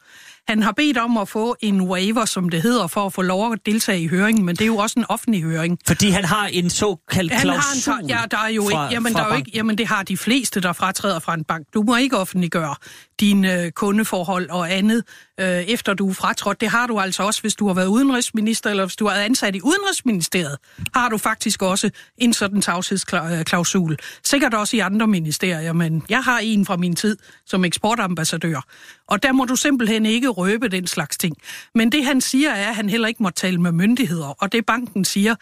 [0.50, 3.52] Han har bedt om at få en waiver, som det hedder, for at få lov
[3.52, 5.78] at deltage i høringen, men det er jo også en offentlig høring.
[5.86, 8.94] Fordi han har en såkaldt Han klausul har en, ja, der er jo fra, ikke,
[8.94, 11.66] jamen, der er jo ikke, jamen, det har de fleste, der fratræder fra en bank.
[11.74, 12.74] Du må ikke offentliggøre
[13.20, 15.04] dine øh, kundeforhold og andet,
[15.40, 16.60] øh, efter du er fratrådt.
[16.60, 19.24] Det har du altså også, hvis du har været udenrigsminister, eller hvis du har været
[19.24, 20.56] ansat i Udenrigsministeriet,
[20.94, 23.96] har du faktisk også en sådan tavshedsklausul.
[24.24, 28.64] Sikkert også i andre ministerier, men jeg har en fra min tid som eksportambassadør.
[29.08, 31.36] Og der må du simpelthen ikke røbe den slags ting.
[31.74, 34.42] Men det han siger er, at han heller ikke må tale med myndigheder.
[34.42, 35.34] Og det banken siger,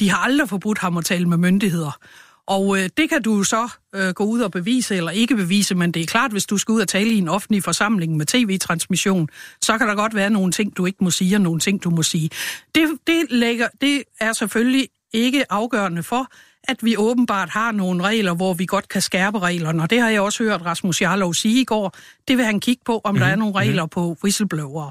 [0.00, 1.98] de har aldrig forbudt ham at tale med myndigheder.
[2.46, 5.92] Og øh, det kan du så øh, gå ud og bevise eller ikke bevise, men
[5.92, 9.28] det er klart, hvis du skal ud og tale i en offentlig forsamling med tv-transmission,
[9.62, 11.90] så kan der godt være nogle ting, du ikke må sige, og nogle ting, du
[11.90, 12.30] må sige.
[12.74, 16.26] Det, det, lægger, det er selvfølgelig ikke afgørende for,
[16.68, 20.10] at vi åbenbart har nogle regler, hvor vi godt kan skærpe reglerne, og det har
[20.10, 21.96] jeg også hørt Rasmus Jarlov sige i går.
[22.28, 23.20] Det vil han kigge på, om mm-hmm.
[23.24, 24.90] der er nogle regler på whistleblower.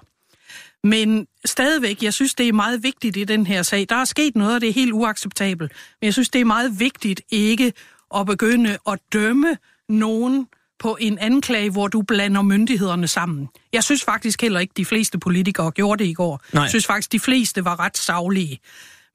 [0.83, 3.85] Men stadigvæk, jeg synes, det er meget vigtigt i den her sag.
[3.89, 5.71] Der er sket noget, og det er helt uacceptabelt.
[6.01, 7.73] Men jeg synes, det er meget vigtigt ikke
[8.15, 9.57] at begynde at dømme
[9.89, 10.47] nogen
[10.79, 13.49] på en anklage, hvor du blander myndighederne sammen.
[13.73, 16.41] Jeg synes faktisk heller ikke, de fleste politikere gjorde det i går.
[16.53, 16.61] Nej.
[16.61, 18.59] Jeg synes faktisk, de fleste var ret savlige.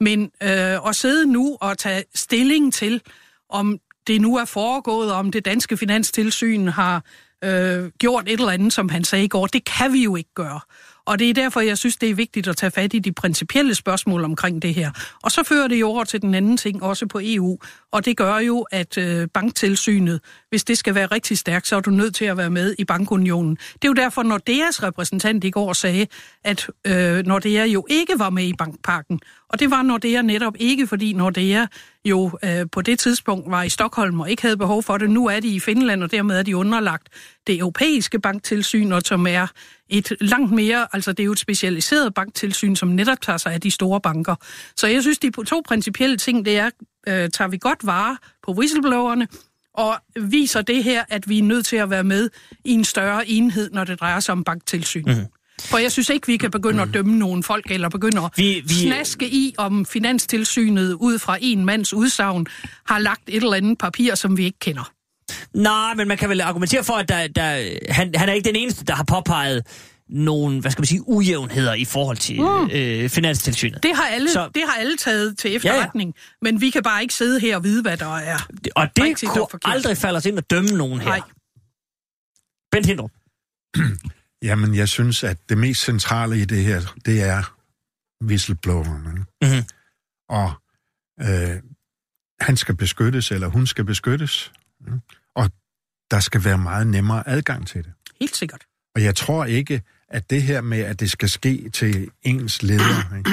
[0.00, 3.00] Men øh, at sidde nu og tage stilling til,
[3.50, 7.04] om det nu er foregået, om det danske finanstilsyn har
[7.44, 10.35] øh, gjort et eller andet, som han sagde i går, det kan vi jo ikke
[10.35, 10.61] gøre.
[11.09, 13.75] Og det er derfor, jeg synes, det er vigtigt at tage fat i de principielle
[13.75, 14.90] spørgsmål omkring det her.
[15.23, 17.59] Og så fører det jo over til den anden ting, også på EU.
[17.92, 21.81] Og det gør jo, at øh, banktilsynet, hvis det skal være rigtig stærkt, så er
[21.81, 23.55] du nødt til at være med i bankunionen.
[23.55, 26.07] Det er jo derfor, når deres repræsentant i går sagde,
[26.44, 29.21] at øh, Nordea jo ikke var med i bankpakken.
[29.49, 31.66] Og det var Nordea netop ikke, fordi Nordea
[32.05, 35.11] jo øh, på det tidspunkt var i Stockholm og ikke havde behov for det.
[35.11, 37.09] Nu er de i Finland, og dermed er de underlagt
[37.47, 39.47] det europæiske banktilsyn, og som er
[39.88, 43.61] et langt mere, altså det er jo et specialiseret banktilsyn, som netop tager sig af
[43.61, 44.35] de store banker.
[44.77, 46.70] Så jeg synes, de to principielle ting, det er,
[47.09, 49.29] øh, tager vi godt vare på whistleblowerne,
[49.74, 52.31] og viser det her, at vi er nødt til at være med
[52.64, 55.05] i en større enhed, når det drejer sig om banktilsyn.
[55.07, 55.14] Mm.
[55.61, 58.61] For jeg synes ikke, vi kan begynde at dømme nogle folk, eller begynde at Vi-
[58.64, 62.46] vi- snaske i, om Finanstilsynet ud fra en mands udsagn
[62.87, 64.92] har lagt et eller andet papir, som vi ikke kender.
[65.55, 68.57] Nej, men man kan vel argumentere for, at der, der, han, han er ikke den
[68.57, 69.66] eneste, der har påpeget
[70.09, 72.70] nogle, hvad skal man sige, ujævnheder i forhold til mm.
[72.72, 73.83] øh, Finanstilsynet.
[73.83, 76.51] Det har alle, Så- det har alle taget til efterretning, ja, ja.
[76.53, 78.38] men vi kan bare ikke sidde her og vide, hvad der er.
[78.77, 79.74] Og det rigtigt og kunne forkert.
[79.74, 81.09] aldrig falde os ind og dømme nogen her.
[81.09, 81.20] Nej.
[82.72, 83.11] Bent Hindrup.
[84.42, 87.55] Jamen, jeg synes, at det mest centrale i det her, det er
[88.24, 89.24] whistleblowerne.
[89.42, 89.64] Mhm.
[90.29, 90.53] Og
[91.20, 91.57] øh,
[92.40, 94.53] han skal beskyttes, eller hun skal beskyttes.
[94.81, 95.01] Mm.
[96.11, 97.92] Der skal være meget nemmere adgang til det.
[98.21, 98.64] Helt sikkert.
[98.94, 103.14] Og jeg tror ikke, at det her med, at det skal ske til ens leder,
[103.18, 103.31] ikke?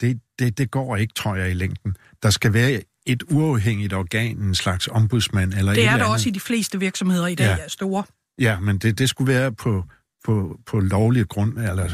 [0.00, 1.96] Det, det, det går ikke, tror jeg, i længden.
[2.22, 6.28] Der skal være et uafhængigt organ, en slags ombudsmand eller Det et er der også
[6.28, 7.64] i de fleste virksomheder i dag, Ja.
[7.64, 8.04] er store.
[8.38, 9.84] Ja, men det, det skulle være på,
[10.24, 11.88] på, på lovlig grund, eller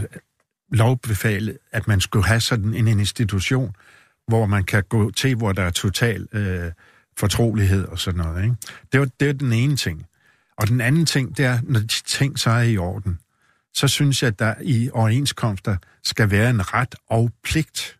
[0.73, 3.75] lovbefalet, at man skulle have sådan en, en institution,
[4.29, 6.73] hvor man kan gå til, hvor der er total øh,
[7.17, 8.43] fortrolighed og sådan noget.
[8.43, 8.57] Ikke?
[8.93, 10.07] Det, var, det er den ene ting.
[10.59, 13.18] Og den anden ting, det er, når de ting så er i orden,
[13.75, 17.99] så synes jeg, at der i overenskomster skal være en ret og pligt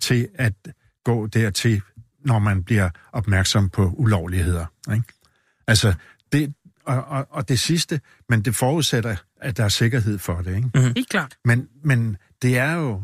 [0.00, 0.54] til at
[1.04, 1.82] gå dertil,
[2.24, 4.66] når man bliver opmærksom på ulovligheder.
[4.92, 5.04] Ikke?
[5.66, 5.94] Altså,
[6.32, 10.56] det, og, og, og det sidste, men det forudsætter, at der er sikkerhed for det.
[10.56, 10.70] Ikke?
[10.74, 10.80] Mm.
[10.80, 11.36] Helt klart.
[11.44, 13.02] Men, men det er jo...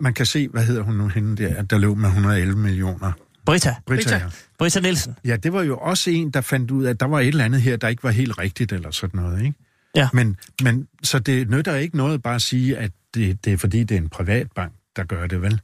[0.00, 3.12] Man kan se, hvad hedder hun nu, hende der, der løb med 111 millioner.
[3.46, 3.74] Britta.
[3.86, 4.16] Britta, Britta.
[4.16, 4.30] ja.
[4.58, 5.16] Britta Nielsen.
[5.24, 7.44] Ja, det var jo også en, der fandt ud af, at der var et eller
[7.44, 9.54] andet her, der ikke var helt rigtigt, eller sådan noget, ikke?
[9.96, 10.08] Ja.
[10.12, 13.84] Men, men så det nytter ikke noget bare at sige, at det, det er fordi,
[13.84, 15.60] det er en privat bank, der gør det, vel?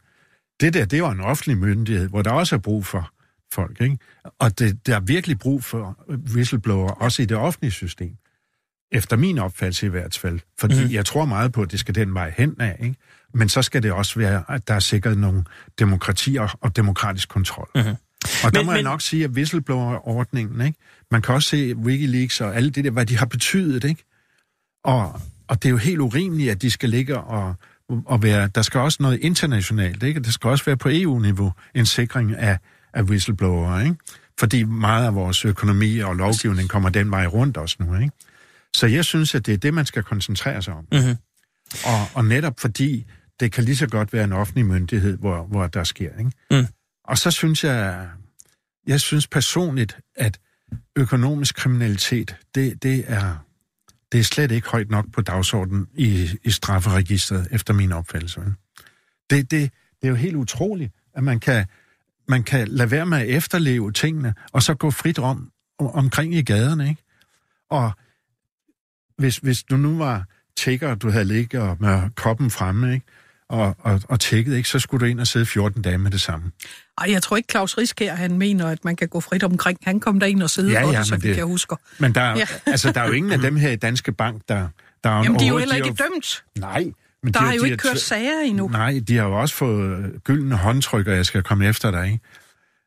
[0.60, 3.10] Det der, det jo en offentlig myndighed, hvor der også er brug for
[3.52, 3.98] folk, ikke?
[4.38, 8.16] Og det, der er virkelig brug for whistleblower, også i det offentlige system.
[8.92, 10.40] Efter min opfattelse i hvert fald.
[10.58, 10.90] Fordi mm.
[10.90, 12.96] jeg tror meget på, at det skal den vej hen af, ikke?
[13.34, 15.44] Men så skal det også være, at der er sikret nogle
[15.78, 17.68] demokratier og demokratisk kontrol.
[17.74, 17.84] Mhm.
[18.44, 20.78] Og der Men- må jeg men- nok sige, at whistleblower-ordningen, ikke?
[21.10, 24.04] man kan også se Wikileaks og alle det der, hvad de har betydet, ikke?
[24.84, 27.54] Og, og det er jo helt urimeligt, at de skal ligge og,
[28.06, 28.48] og være...
[28.54, 30.20] Der skal også noget internationalt, ikke?
[30.20, 32.58] Der skal også være på EU-niveau en sikring af,
[32.94, 33.96] af whistleblower, ikke?
[34.40, 38.12] Fordi meget af vores økonomi og lovgivning kommer den vej rundt også nu, ikke?
[38.76, 40.86] Så jeg synes, at det er det, man skal koncentrere sig om.
[40.92, 41.16] Mhm.
[41.84, 43.06] Og, og netop fordi
[43.42, 46.32] det kan lige så godt være en offentlig myndighed, hvor, hvor der sker, ikke?
[46.50, 46.66] Mm.
[47.04, 48.08] Og så synes jeg,
[48.86, 50.38] jeg synes personligt, at
[50.96, 53.44] økonomisk kriminalitet, det, det, er,
[54.12, 58.40] det er slet ikke højt nok på dagsordenen i, i strafferegistret, efter min opfattelse.
[59.30, 59.70] Det, det, det
[60.02, 61.66] er jo helt utroligt, at man kan,
[62.28, 66.34] man kan lade være med at efterleve tingene, og så gå frit om, om omkring
[66.34, 67.02] i gaderne, ikke?
[67.70, 67.92] Og
[69.18, 70.24] hvis, hvis du nu var
[70.56, 73.06] tækker, du havde ligget og med koppen fremme, ikke?
[73.52, 74.68] Og, og, og tækket, ikke?
[74.68, 76.50] så skulle du ind og sidde 14 dage med det samme.
[76.98, 79.78] Ej, jeg tror ikke, Claus Riskær, han mener, at man kan gå frit omkring.
[79.82, 81.76] Han kom der ind og sidde Ja, ja, ja, så det- jeg husker.
[81.98, 82.46] Men der, er, Ja.
[82.72, 84.68] altså, der er jo ingen af dem her i Danske Bank, der...
[85.04, 86.44] der er Jamen, de er jo heller ikke dømt.
[86.58, 86.84] Nej.
[87.22, 88.68] Men Der de, har jo de ikke kørt sager endnu.
[88.68, 92.20] Nej, de har jo også fået gyldne håndtryk, og jeg skal komme efter dig, ikke?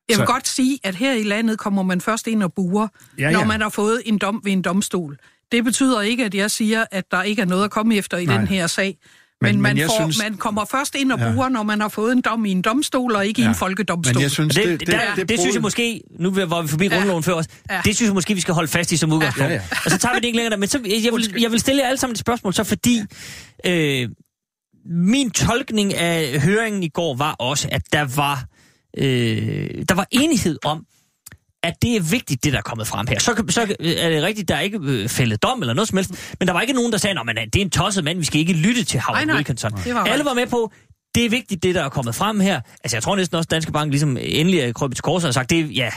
[0.09, 2.87] Jeg vil Så- godt sige, at her i landet kommer man først ind og buer,
[3.17, 5.17] Ja, ja, når man har fået en dom ved en domstol.
[5.51, 8.25] Det betyder ikke, at jeg siger, at der ikke er noget at komme efter i
[8.25, 8.37] Nej.
[8.37, 8.97] den her sag.
[9.41, 11.31] Men- Men, men man, jeg får, synes- man kommer først ind og Ja.
[11.31, 13.47] buer, når man har fået en dom i en domstol, og ikke ja.
[13.47, 14.13] i en folkedomstol.
[14.13, 16.61] Men jeg synes, Det, det, det, det, der, det, det, synes jeg måske, nu var
[16.61, 16.95] vi forbi Ja.
[16.95, 17.81] grundloven før os, Ja.
[17.85, 19.49] det synes jeg måske, vi skal holde fast i som udgangspunkt.
[19.51, 19.61] Ja, ja.
[19.85, 20.57] Og så tager vi det ikke længere.
[20.59, 23.01] Men så, jeg, vil, jeg vil stille jer alle sammen et spørgsmål, så fordi
[23.65, 24.09] øh,
[24.85, 28.45] min tolkning af høringen i går var også, at der var,
[28.97, 30.85] øh, der var enighed om,
[31.65, 33.19] at det er vigtigt, det der er kommet frem her.
[33.19, 36.35] Så, så er det rigtigt, der er ikke øh, fældet dom eller noget som helst,
[36.39, 38.39] men der var ikke nogen, der sagde, at det er en tosset mand, vi skal
[38.39, 39.21] ikke lytte til Howard.
[39.35, 39.71] Wilkinson.
[39.71, 40.71] Var Alle var med på,
[41.15, 42.61] det er vigtigt, det der er kommet frem her.
[42.83, 45.49] Altså, jeg tror næsten også, Danske Bank ligesom endelig er krøbet til korset og sagt,
[45.49, 45.91] det, ja,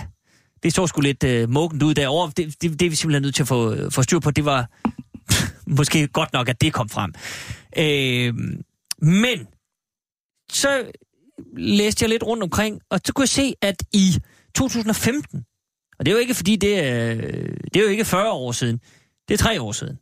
[0.63, 2.33] det så sgu lidt øh, muggent ud derovre.
[2.37, 4.31] Det, det, det er vi simpelthen nødt til at få, øh, få styr på.
[4.31, 4.71] Det var
[5.79, 7.15] måske godt nok, at det kom frem.
[7.77, 8.35] Øh,
[9.03, 9.47] men
[10.53, 10.85] så
[11.57, 14.19] læste jeg lidt rundt omkring, og så kunne jeg se, at i
[14.55, 15.45] 2015,
[15.99, 17.15] og det er jo ikke fordi, det er,
[17.65, 18.81] det er jo ikke 40 år siden,
[19.29, 19.97] det er tre år siden,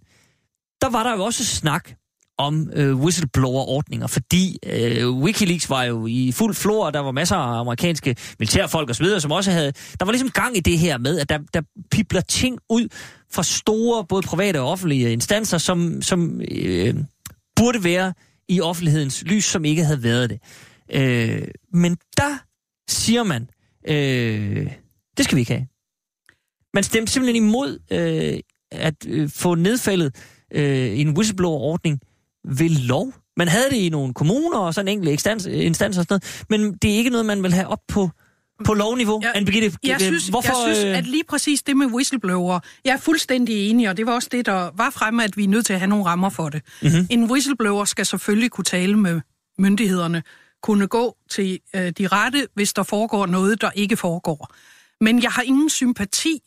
[0.81, 1.91] der var der jo også snak
[2.39, 7.37] om øh, whistleblower-ordninger, fordi øh, Wikileaks var jo i fuld flor, og der var masser
[7.37, 9.73] af amerikanske militærfolk osv., som også havde...
[10.01, 12.89] Der var ligesom gang i det her med, at der, der pipler ting ud
[13.33, 16.95] fra store, både private og offentlige instanser, som, som øh,
[17.57, 18.13] burde være
[18.49, 20.41] i offentlighedens lys, som ikke havde været det.
[20.93, 22.39] Øh, men der
[22.89, 23.51] siger man,
[23.89, 24.71] øh,
[25.17, 25.67] det skal vi ikke have.
[26.77, 28.41] Man stemte simpelthen imod øh,
[28.73, 30.15] at øh, få nedfældet
[30.55, 32.01] øh, en whistleblower-ordning
[32.45, 33.13] ved lov.
[33.37, 36.79] Man havde det i nogle kommuner og sådan enkelte instans, instanser og sådan noget, men
[36.83, 38.11] det er ikke noget, man vil have op på,
[38.65, 39.21] på lovniveau.
[39.23, 41.87] Ja, Anne Birgitte, Jeg øh, synes, hvorfor, jeg synes, øh, at lige præcis det med
[41.87, 45.45] whistleblower, jeg er fuldstændig enig, og det var også det, der var fremme, at vi
[45.45, 46.63] er nødt til at have nogle rammer for det.
[46.83, 46.93] Mhm.
[46.93, 47.07] Mm-hmm.
[47.11, 49.21] En whistleblower skal selvfølgelig kunne tale med
[49.59, 50.23] myndighederne,
[50.63, 54.55] kunne gå til øh, de rette, hvis der foregår noget, der ikke foregår.
[55.01, 56.41] Men jeg har ingen sympati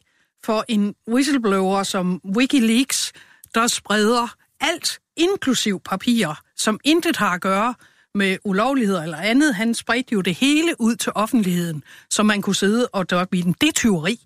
[0.46, 3.14] for en whistleblower som Wikileaks,
[3.56, 7.74] der spreder alt, inklusiv papirer, som intet har at gøre
[8.16, 9.56] med ulovligheder eller andet.
[9.56, 13.42] Han spredte jo det hele ud til offentligheden, så man kunne sidde og dørke i
[13.42, 13.56] den.
[13.62, 14.20] Det er tyveri.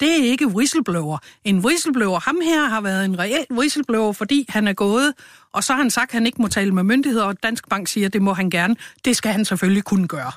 [0.00, 1.18] Det er ikke whistleblower.
[1.44, 5.12] En whistleblower, ham her har været en reel whistleblower, fordi han er gået,
[5.52, 7.88] og så har han sagt, at han ikke må tale med myndigheder, og Dansk Bank
[7.88, 8.76] siger, at det må han gerne.
[9.04, 10.32] Det skal han selvfølgelig kunne gøre.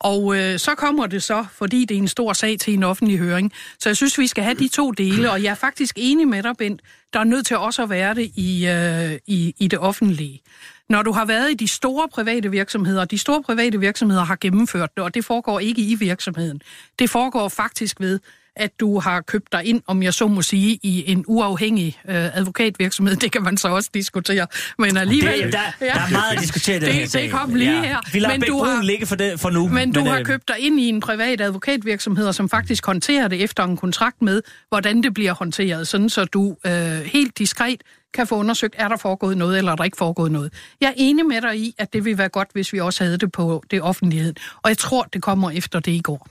[0.00, 3.18] Og øh, så kommer det så, fordi det er en stor sag til en offentlig
[3.18, 3.52] høring.
[3.78, 6.42] Så jeg synes, vi skal have de to dele, og jeg er faktisk enig med
[6.42, 6.82] dig, Bent.
[7.12, 10.40] Der er nødt til også at være det i, øh, i, i det offentlige.
[10.88, 14.90] Når du har været i de store private virksomheder, de store private virksomheder har gennemført
[14.96, 16.60] det, og det foregår ikke i virksomheden.
[16.98, 18.20] Det foregår faktisk ved,
[18.56, 22.36] at du har købt dig ind, om jeg så må sige, i en uafhængig øh,
[22.36, 23.16] advokatvirksomhed.
[23.24, 24.46] Det kan man så også diskutere.
[24.78, 25.42] Men alligevel...
[25.42, 27.06] Det, der, ja, der er meget at diskutere den det, her.
[27.06, 27.82] Det kom lige ja.
[27.82, 27.98] her.
[28.12, 29.68] Vi lader men du har, ligge for, det, for nu.
[29.68, 33.28] Men du men, har øh, købt dig ind i en privat advokatvirksomhed, som faktisk håndterer
[33.28, 37.82] det efter en kontrakt med, hvordan det bliver håndteret, sådan så du øh, helt diskret
[38.14, 40.52] kan få undersøgt, er der foregået noget, eller er der ikke foregået noget.
[40.80, 43.18] Jeg er enig med dig i, at det ville være godt, hvis vi også havde
[43.18, 44.34] det på det offentlighed.
[44.62, 46.28] Og jeg tror, det kommer efter det i går.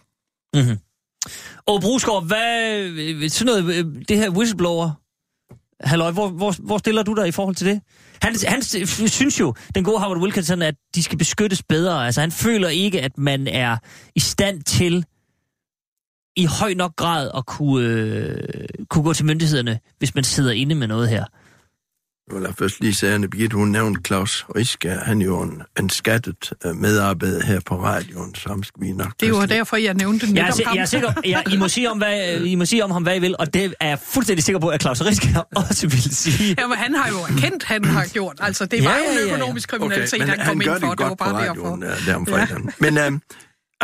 [0.54, 0.78] Mm-hmm.
[1.66, 4.92] Og Brugsgaard, hvad, øh, sådan noget, øh, det her whistleblower,
[5.82, 7.82] halløj, hvor, hvor, hvor stiller du dig i forhold til det?
[8.22, 8.62] Han, han
[9.10, 12.06] synes jo, den gode Howard Wilkinson, at de skal beskyttes bedre.
[12.06, 13.78] Altså han føler ikke, at man er
[14.16, 15.06] i stand til
[16.36, 20.76] i høj nok grad at kunne, øh, kunne gå til myndighederne, hvis man sidder inde
[20.76, 21.26] med noget her.
[22.32, 24.90] Jeg vil først lige sige, at Birgitte, hun nævnte Claus Riske.
[24.90, 29.14] Han er jo en, en skattet øh, medarbejder her på radioen, som skal vi nok...
[29.20, 31.98] Det var derfor, jeg nævnte jeg er, jeg er sikker, jeg, I, må sige om,
[31.98, 34.60] hvad, I må sige om ham, hvad I vil, og det er jeg fuldstændig sikker
[34.60, 36.56] på, at Claus Riske også vil sige.
[36.60, 38.38] Jamen, han har jo erkendt, han har gjort.
[38.42, 40.90] Altså, det var ja, jo en økonomisk kriminalitet, okay, han kom han ind for.
[40.90, 41.76] Det, det var bare derfor.
[41.76, 42.48] Der, der ja.
[42.80, 43.14] Men...
[43.14, 43.20] Uh,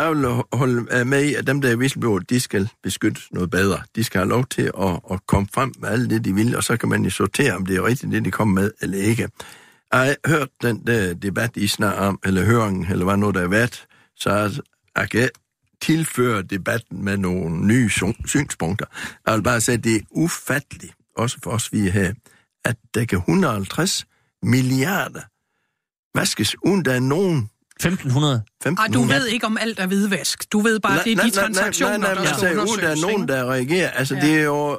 [0.00, 3.50] jeg vil holde øh, med i, at dem, der er whistleblower, de skal beskyttes noget
[3.50, 3.82] bedre.
[3.96, 6.64] De skal have lov til at, at komme frem med alt det, de vil, og
[6.64, 9.28] så kan man jo sortere, om det er rigtigt, det de kommer med, eller ikke.
[9.92, 13.40] Jeg har hørt den der debat, I snakker om, eller høringen, eller hvad nu der
[13.40, 13.86] er været,
[14.16, 14.62] så
[14.96, 15.28] jeg kan
[15.80, 17.90] tilføre debatten med nogle nye
[18.26, 18.86] synspunkter.
[19.26, 22.12] Jeg vil bare sige, at det er ufatteligt, også for os, vi er her,
[22.64, 24.06] at der kan 150
[24.42, 25.22] milliarder
[26.18, 28.42] vaskes, uden der er nogen 1500.
[28.64, 30.52] Ej, du ved ikke om alt er hvidvask.
[30.52, 33.00] Du ved bare, nej, det er de nej, transaktioner, nej, nej, der skal undersøges.
[33.00, 33.90] Der er nogen, der reagerer.
[33.90, 34.20] Altså, ja.
[34.20, 34.78] det er jo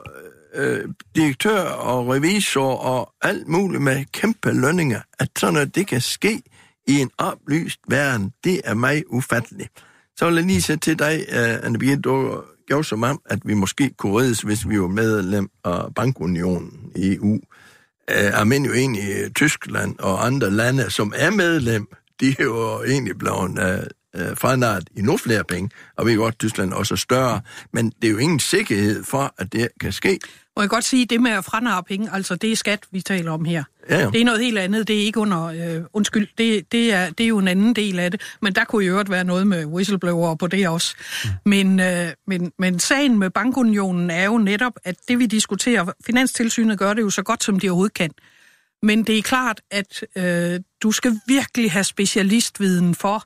[0.56, 5.02] øh, direktør og revisor og alt muligt med kæmpe lønninger.
[5.20, 6.42] At sådan noget, det kan ske
[6.88, 9.70] i en oplyst verden, det er mig ufatteligt.
[10.18, 13.40] Så vil jeg lige sætte til dig, uh, Anne Birgit, du gjorde som om, at
[13.46, 17.34] vi måske kunne reddes, hvis vi var medlem af Bankunionen i EU.
[17.34, 17.40] Uh,
[18.08, 21.88] er men jo egentlig Tyskland og andre lande, som er medlem,
[22.22, 23.80] de er jo egentlig blevet øh,
[24.16, 27.42] øh, franart i nogle flere penge, og vi godt, Tyskland også er større,
[27.74, 30.20] men det er jo ingen sikkerhed for, at det kan ske.
[30.56, 33.32] Må jeg godt sige, det med at franare penge, altså det er skat, vi taler
[33.32, 33.64] om her.
[33.90, 34.10] Ja, ja.
[34.10, 37.24] Det er noget helt andet, det er ikke under, øh, undskyld, det, det, er, det
[37.24, 39.66] er jo en anden del af det, men der kunne jo øvrigt være noget med
[39.66, 40.96] whistleblower på det også.
[41.24, 41.30] Mm.
[41.46, 46.80] Men, øh, men, men sagen med bankunionen er jo netop, at det vi diskuterer, Finanstilsynet
[46.80, 48.12] gør det jo så godt, som de overhovedet kan.
[48.84, 53.24] Men det er klart, at øh, du skal virkelig have specialistviden for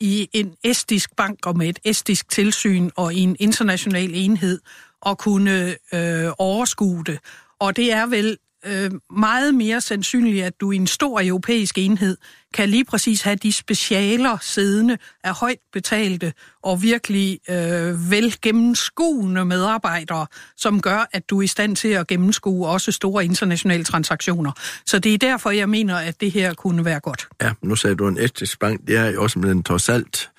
[0.00, 4.60] i en estisk bank og med et estisk tilsyn og i en international enhed
[5.06, 7.18] at kunne øh, overskue det.
[7.58, 12.16] Og det er vel øh, meget mere sandsynligt, at du i en stor europæisk enhed
[12.54, 19.44] kan lige præcis have de specialer siddende af højt betalte og virkelig øh, vel gennemskuende
[19.44, 24.52] medarbejdere, som gør, at du er i stand til at gennemskue også store internationale transaktioner.
[24.86, 27.28] Så det er derfor, jeg mener, at det her kunne være godt.
[27.42, 30.30] Ja, nu sagde du en estisk bank, det er jo også med den trods alt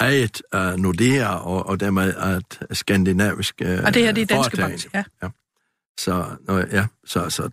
[0.00, 4.56] ejet af Nordea og, og dermed et skandinavisk uh, Og det her det er Danske
[4.56, 5.04] Bank, ja.
[5.22, 5.28] ja.
[5.98, 6.24] Så,
[6.72, 7.50] ja, så, så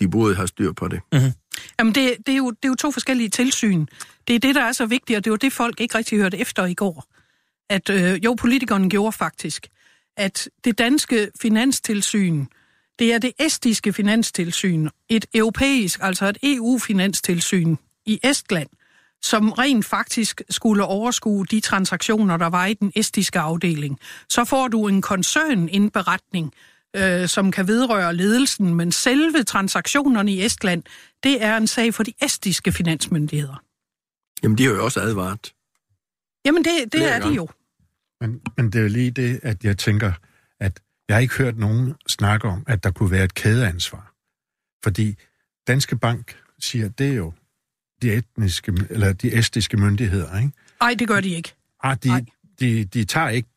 [0.00, 1.00] de burde have styr på det.
[1.12, 1.32] Mm-hmm.
[1.78, 3.86] Jamen, det, det, er jo, det er jo to forskellige tilsyn.
[4.28, 6.38] Det er det, der er så vigtigt, og det var det, folk ikke rigtig hørte
[6.38, 7.06] efter i går.
[7.70, 9.66] At øh, jo, politikerne gjorde faktisk,
[10.16, 12.46] at det danske finanstilsyn,
[12.98, 17.76] det er det estiske finanstilsyn, et europæisk, altså et EU-finanstilsyn
[18.06, 18.68] i Estland,
[19.22, 23.98] som rent faktisk skulle overskue de transaktioner, der var i den estiske afdeling.
[24.28, 26.52] Så får du en koncernindberetning,
[26.96, 30.82] øh, som kan vedrøre ledelsen, men selve transaktionerne i Estland,
[31.22, 33.62] det er en sag for de estiske finansmyndigheder.
[34.42, 35.52] Jamen, de har jo også advaret.
[36.44, 37.48] Jamen, det, det er de jo.
[38.20, 40.12] Men, men det er jo lige det, at jeg tænker,
[40.60, 44.14] at jeg har ikke hørt nogen snakke om, at der kunne være et kædeansvar.
[44.84, 45.16] Fordi
[45.66, 47.32] Danske Bank siger, at det er jo
[48.02, 50.52] de, etniske, eller de estiske myndigheder, ikke?
[50.80, 51.54] Nej, det gør de ikke.
[51.82, 52.26] Ah, de,
[52.60, 53.48] de, de tager ikke,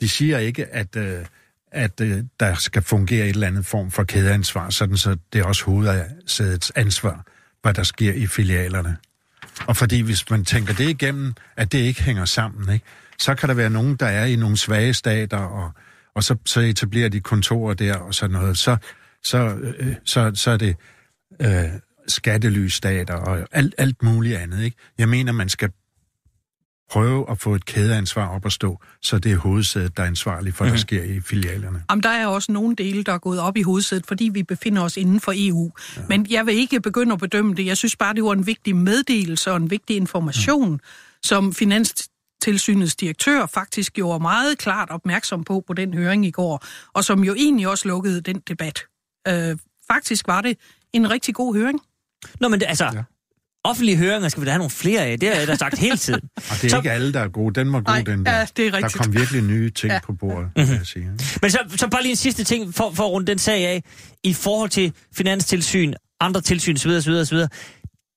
[0.00, 1.26] de siger ikke, at, øh,
[1.72, 5.44] at øh, der skal fungere et eller andet form for kædeansvar, sådan så det er
[5.44, 7.26] også hovedsædets ansvar,
[7.62, 8.96] hvad der sker i filialerne.
[9.66, 12.84] Og fordi hvis man tænker det igennem, at det ikke hænger sammen, ikke?
[13.18, 15.72] så kan der være nogen, der er i nogle svage stater, og,
[16.14, 18.58] og så, så etablerer de kontorer der og sådan noget.
[18.58, 18.76] Så,
[19.24, 20.76] så, øh, så, så er det
[21.42, 21.64] øh,
[22.08, 24.62] skattelysstater og alt, alt muligt andet.
[24.62, 24.76] Ikke?
[24.98, 25.70] Jeg mener, man skal
[26.92, 30.54] prøve at få et kædeansvar op at stå, så det er hovedsædet, der er ansvarlig
[30.54, 30.70] for, mm.
[30.70, 31.82] der sker i filialerne.
[31.90, 34.82] Jamen, der er også nogle dele, der er gået op i hovedsædet, fordi vi befinder
[34.82, 35.72] os inden for EU.
[35.96, 36.02] Ja.
[36.08, 37.66] Men jeg vil ikke begynde at bedømme det.
[37.66, 40.80] Jeg synes bare, det var en vigtig meddelelse og en vigtig information, mm.
[41.22, 47.04] som Finanstilsynets direktør faktisk gjorde meget klart opmærksom på på den høring i går, og
[47.04, 48.82] som jo egentlig også lukkede den debat.
[49.28, 49.56] Øh,
[49.92, 50.58] faktisk var det
[50.92, 51.80] en rigtig god høring.
[52.40, 53.02] Nå, men det, altså, ja
[53.64, 55.20] offentlige høringer skal vi da have nogle flere af.
[55.20, 56.20] Det har jeg da sagt hele tiden.
[56.36, 56.76] Og det er så...
[56.76, 57.60] ikke alle, der er gode.
[57.60, 58.32] Den var god, Nej, den der.
[58.32, 58.92] Ja, det er rigtigt.
[58.94, 59.98] Der kom virkelig nye ting ja.
[60.04, 60.66] på bordet, mm-hmm.
[60.66, 61.10] kan jeg sige.
[61.42, 63.82] Men så, så bare lige en sidste ting, for, for at runde den sag af.
[64.24, 66.90] I forhold til finanstilsyn, andre tilsyn osv.
[66.90, 67.38] osv., osv.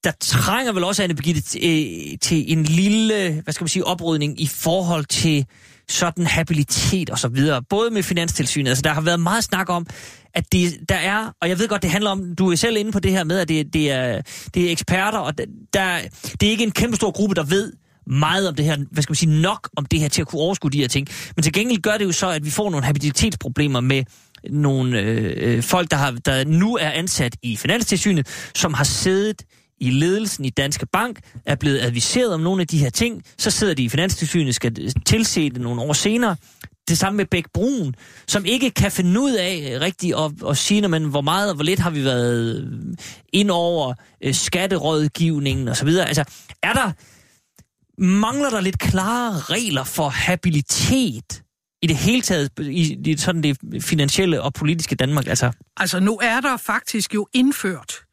[0.04, 4.42] Der trænger vel også, Anne Birgitte, til, til en lille, hvad skal man sige, oprydning
[4.42, 5.46] i forhold til
[5.90, 7.64] sådan habilitet og så videre.
[7.70, 8.70] Både med finanstilsynet.
[8.70, 9.88] Altså, der har været meget snak om,
[10.34, 12.92] at det, der er, og jeg ved godt, det handler om, du er selv inde
[12.92, 14.22] på det her med, at det, det, er,
[14.54, 15.38] det er eksperter, og
[15.74, 16.00] der,
[16.42, 17.74] det er ikke en kæmpe stor gruppe, der ved
[18.08, 20.42] meget om det her, hvad skal man sige, nok om det her til at kunne
[20.42, 21.08] overskue de her ting.
[21.36, 24.04] Men til gengæld gør det jo så, at vi får nogle habilitetsproblemer med
[24.50, 29.44] nogle øh, øh folk, der, har, der nu er ansat i Finanstilsynet, som har siddet
[29.78, 33.52] i ledelsen i Danske Bank, er blevet adviseret om nogle af de her ting, så
[33.52, 36.36] sidder de i Finanstilsynet, skal tilse det nogle år senere,
[36.88, 37.96] det samme med Bæk Brun,
[38.28, 41.56] som ikke kan finde ud af øh, rigtigt at, at sige, men hvor meget og
[41.56, 42.96] hvor lidt har vi været øh,
[43.34, 45.88] ind over øh, skatterådgivningen osv.
[45.88, 46.24] Altså,
[46.64, 46.92] er der,
[48.02, 51.44] mangler der lidt klare regler for habilitet
[51.82, 55.28] i det hele taget, i, i sådan det finansielle og politiske Danmark?
[55.28, 58.05] Altså, altså nu er der faktisk jo indført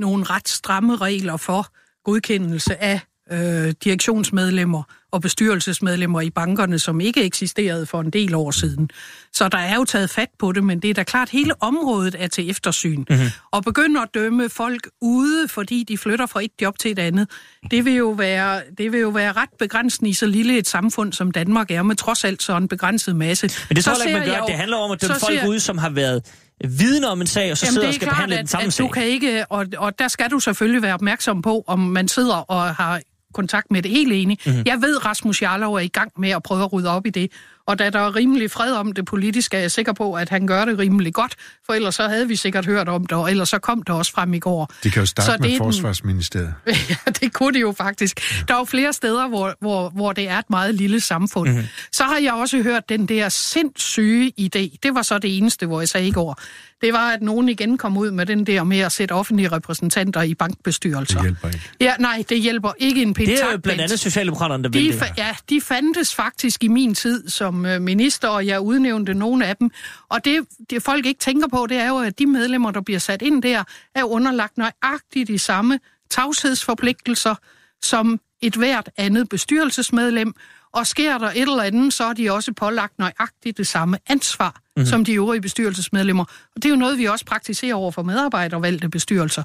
[0.00, 1.66] nogle ret stramme regler for
[2.04, 3.00] godkendelse af
[3.32, 4.82] øh, direktionsmedlemmer
[5.12, 8.90] og bestyrelsesmedlemmer i bankerne, som ikke eksisterede for en del år siden.
[9.32, 11.62] Så der er jo taget fat på det, men det er da klart, at hele
[11.62, 13.04] området er til eftersyn.
[13.10, 13.26] Mm-hmm.
[13.52, 17.30] Og begynde at dømme folk ude, fordi de flytter fra et job til et andet,
[17.70, 21.12] det vil jo være, det vil jo være ret begrænsende i så lille et samfund,
[21.12, 23.50] som Danmark er, med trods alt så en begrænset masse.
[23.68, 24.38] Men det tror jeg ikke, man gør.
[24.38, 26.22] Jo, det handler om at dømme folk ser, ude, som har været
[26.64, 28.66] vidne om en sag, og så Jamen, sidder og skal klart, behandle at, den samme
[28.66, 28.86] at sag.
[28.86, 32.36] Du kan ikke, og, og der skal du selvfølgelig være opmærksom på, om man sidder
[32.36, 33.00] og har
[33.34, 34.38] kontakt med det helt enig.
[34.46, 34.62] Mm-hmm.
[34.66, 37.32] Jeg ved, Rasmus Jarlov er i gang med at prøve at rydde op i det.
[37.66, 40.46] Og da der er rimelig fred om det politiske, er jeg sikker på, at han
[40.46, 41.34] gør det rimelig godt.
[41.66, 44.12] For ellers så havde vi sikkert hørt om det, og ellers så kom det også
[44.12, 44.72] frem i går.
[44.82, 46.54] De kan jo starte så med det Forsvarsministeriet.
[46.66, 48.20] ja, det kunne det jo faktisk.
[48.32, 48.44] Ja.
[48.48, 51.50] Der er jo flere steder, hvor, hvor, hvor det er et meget lille samfund.
[51.50, 51.66] Mm-hmm.
[51.92, 54.76] Så har jeg også hørt den der sindssyge idé.
[54.82, 56.40] Det var så det eneste, hvor jeg sagde i går
[56.80, 60.22] det var, at nogen igen kom ud med den der med at sætte offentlige repræsentanter
[60.22, 61.14] i bankbestyrelser.
[61.14, 61.70] Det hjælper ikke.
[61.80, 63.30] Ja, nej, det hjælper ikke en pind.
[63.30, 65.12] Det er jo blandt andet Socialdemokraterne, der de vil det.
[65.18, 69.56] Ja, de fandtes faktisk i min tid som øh, minister, og jeg udnævnte nogle af
[69.56, 69.70] dem.
[70.08, 72.98] Og det, det folk ikke tænker på, det er jo, at de medlemmer, der bliver
[72.98, 73.64] sat ind der,
[73.94, 75.78] er underlagt nøjagtigt de samme
[76.10, 77.34] tavshedsforpligtelser
[77.82, 80.34] som et hvert andet bestyrelsesmedlem,
[80.72, 84.60] og sker der et eller andet, så er de også pålagt nøjagtigt det samme ansvar
[84.76, 84.86] mm-hmm.
[84.86, 86.24] som de øvrige bestyrelsesmedlemmer.
[86.24, 89.42] Og det er jo noget, vi også praktiserer over for medarbejdervalgte bestyrelser.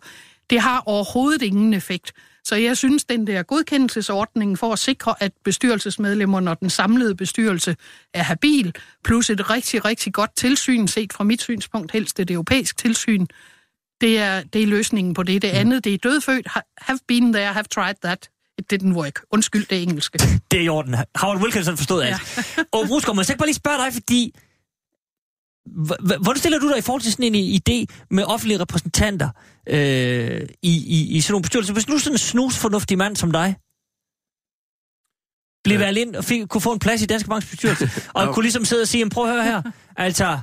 [0.49, 2.13] Det har overhovedet ingen effekt.
[2.43, 7.75] Så jeg synes, den der godkendelsesordning for at sikre, at bestyrelsesmedlemmerne og den samlede bestyrelse
[8.13, 12.77] er habil, plus et rigtig, rigtig godt tilsyn, set fra mit synspunkt helst et europæisk
[12.77, 13.25] tilsyn,
[14.01, 15.41] det er, det er løsningen på det.
[15.41, 15.59] Det mm.
[15.59, 16.47] andet, det er dødfødt.
[16.77, 18.29] Have been there, have tried that.
[18.59, 19.21] It didn't work.
[19.32, 20.17] Undskyld det engelske.
[20.51, 20.95] Det er i orden.
[21.15, 22.38] Howard Wilkinson forstod alt.
[22.57, 22.63] Ja.
[22.71, 24.36] og Brusgaard, må jeg bare lige spørge dig, fordi
[25.99, 29.30] Hvordan stiller du dig i forhold til sådan en idé med offentlige repræsentanter
[29.70, 31.74] øh, i, i, i sådan nogle bestyrelser?
[31.74, 33.55] Hvis nu sådan en snusfornuftig mand som dig
[35.64, 38.34] blev valgt ind og fik, kunne få en plads i Danske Banks bestyrelse, og okay.
[38.34, 39.62] kunne ligesom sidde og sige, prøv at høre her,
[39.97, 40.39] altså,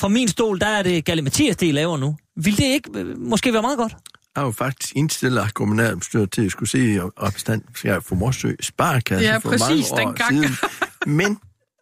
[0.00, 2.16] fra min stol, der er det Galle Mathias, det I laver nu.
[2.36, 3.92] Vil det ikke øh, måske være meget godt?
[3.92, 7.64] Jeg har jo faktisk indstillet kommunalbestyrelsen til at skulle se repræsentant
[8.06, 10.56] for Morsø Sparkasse ja, for præcis, mange år siden.
[11.18, 11.38] Men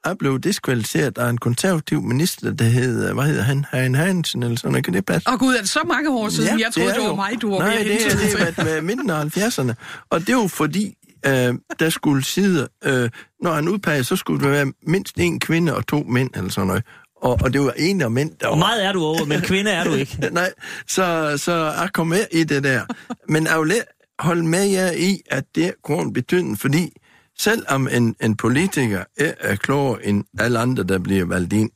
[0.06, 4.56] jeg blev diskvalificeret af en konservativ minister, der hed, hvad hedder han, Hein Hansen, eller
[4.56, 4.84] sådan noget.
[4.84, 5.28] Kan det passe?
[5.28, 6.58] Åh oh, gud, er det så mange år siden?
[6.58, 8.82] Ja, jeg troede, det, det var mig, du var Nej, det, er, det er med
[8.82, 9.72] midten af 70'erne.
[10.10, 10.94] Og det var fordi,
[11.26, 13.10] øh, der skulle sidde, øh,
[13.42, 16.66] når han udpegede, så skulle der være mindst en kvinde og to mænd, eller sådan
[16.66, 16.84] noget.
[17.22, 18.52] Og, og det var en af mænd, der var...
[18.52, 20.18] Og meget er du over, men kvinde er du ikke.
[20.32, 20.52] Nej,
[20.88, 22.82] så, så jeg kom med i det der.
[23.28, 23.72] Men jeg vil
[24.18, 26.92] holde med jer i, at det går en betydning, fordi
[27.38, 31.70] selvom en, en politiker er, er klogere end alle andre, der bliver valgt ind,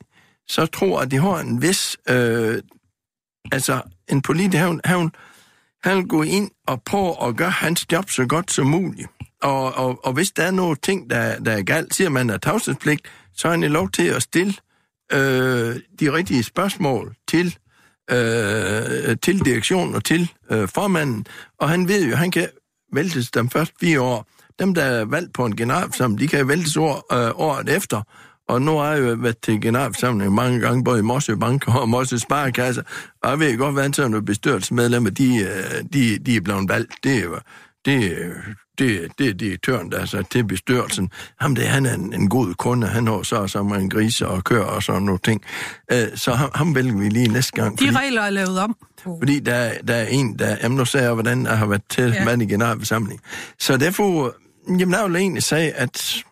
[0.49, 1.97] så tror jeg, at de har en vis...
[2.09, 2.63] Øh,
[3.53, 5.11] altså, en politiker, han, han,
[5.85, 9.09] han vil gå ind og prøve at gøre hans job så godt som muligt.
[9.43, 12.39] Og, og, og hvis der er nogle ting, der, der er galt, siger man er
[12.39, 13.03] tavshedspligt,
[13.35, 14.55] så er han lov til at stille
[15.13, 17.59] øh, de rigtige spørgsmål til,
[18.11, 21.27] øh, til direktionen og til øh, formanden.
[21.59, 22.49] Og han ved jo, han kan
[22.93, 24.27] væltes dem først fire år.
[24.61, 28.03] Dem, der er valgt på en generalforsamling, de kan væltes år, øh, året efter.
[28.49, 31.89] Og nu har jeg jo været til generalforsamling mange gange, både i Mosse Bank og
[31.89, 32.83] Mosse Sparekasse,
[33.23, 36.93] og jeg ved godt, hvad sådan nogle bestyrelsesmedlemmer, de, øh, de, de er blevet valgt.
[37.05, 37.37] Det er jo,
[37.85, 38.29] det,
[38.79, 41.11] det, det er direktøren, der er sat til bestyrelsen.
[41.41, 44.29] Ham det, han er en, en god kunde, han har så så med en grise
[44.29, 45.43] og kører og sådan nogle ting.
[45.93, 47.81] Øh, så ham, ham vælger vi lige næste gang.
[47.81, 48.77] De regler er lavet om.
[49.05, 50.57] Fordi der, der er en, der...
[50.63, 52.25] Jamen, nu sagde jeg, hvordan jeg har været til ja.
[52.25, 53.21] mand i generalforsamling.
[53.59, 54.35] Så derfor...
[54.69, 56.25] Jamen, jeg vil egentlig sige, at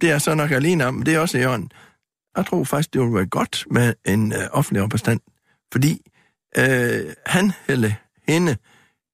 [0.00, 1.70] det er så nok alene om, det er også i ånden.
[2.36, 5.20] Jeg tror faktisk, det ville være godt med en øh, offentlig opstand,
[5.72, 6.10] fordi
[6.58, 7.92] øh, han eller
[8.28, 8.56] hende,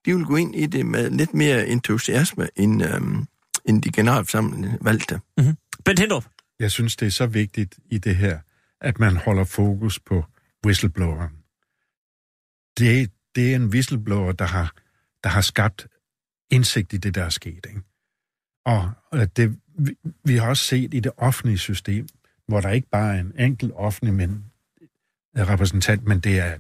[0.07, 3.01] de vil gå ind i det med lidt mere entusiasme, end, øh,
[3.65, 5.21] end de generalforsamlende valgte.
[5.39, 5.57] Mm-hmm.
[5.85, 6.25] Bent Hindrup.
[6.61, 8.39] Jeg synes, det er så vigtigt i det her,
[8.81, 10.25] at man holder fokus på
[10.67, 11.31] whistlebloweren.
[12.79, 14.75] Det, det er en whistleblower, der har,
[15.25, 15.87] der har skabt
[16.51, 17.67] indsigt i det, der er sket.
[17.69, 17.81] Ikke?
[18.65, 19.95] Og det, vi,
[20.25, 22.09] vi har også set i det offentlige system,
[22.49, 24.45] hvor der ikke bare er en enkelt offentlig men,
[25.39, 26.57] repræsentant, men det er,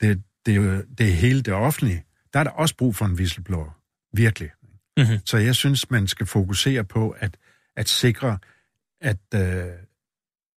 [0.00, 2.04] det, det, er, det er hele det offentlige.
[2.32, 3.78] Der er der også brug for en whistleblower.
[4.12, 4.50] Virkelig.
[4.96, 5.18] Mm-hmm.
[5.24, 7.36] Så jeg synes, man skal fokusere på at,
[7.76, 8.38] at sikre,
[9.00, 9.64] at, øh,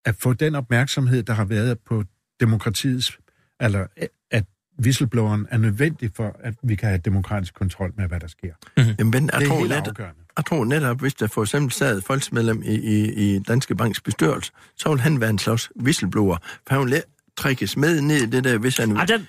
[0.06, 2.04] at få den opmærksomhed, der har været på
[2.39, 3.20] demokratiets,
[3.60, 3.88] eller
[4.32, 4.46] at
[4.84, 8.54] whistlebloweren er nødvendig for, at vi kan have demokratisk kontrol med, hvad der sker.
[8.78, 8.96] Mm-hmm.
[9.00, 10.22] Jamen, jeg det er tror, helt net, afgørende.
[10.38, 14.01] Jeg tror netop, hvis der for eksempel sad et folksmedlem i, i, i Danske Banks
[14.01, 17.03] bestyrelse, så vil han være en slags whistleblower, for han
[17.38, 19.27] trækkes med ned i det der, hvis han, Ej, den,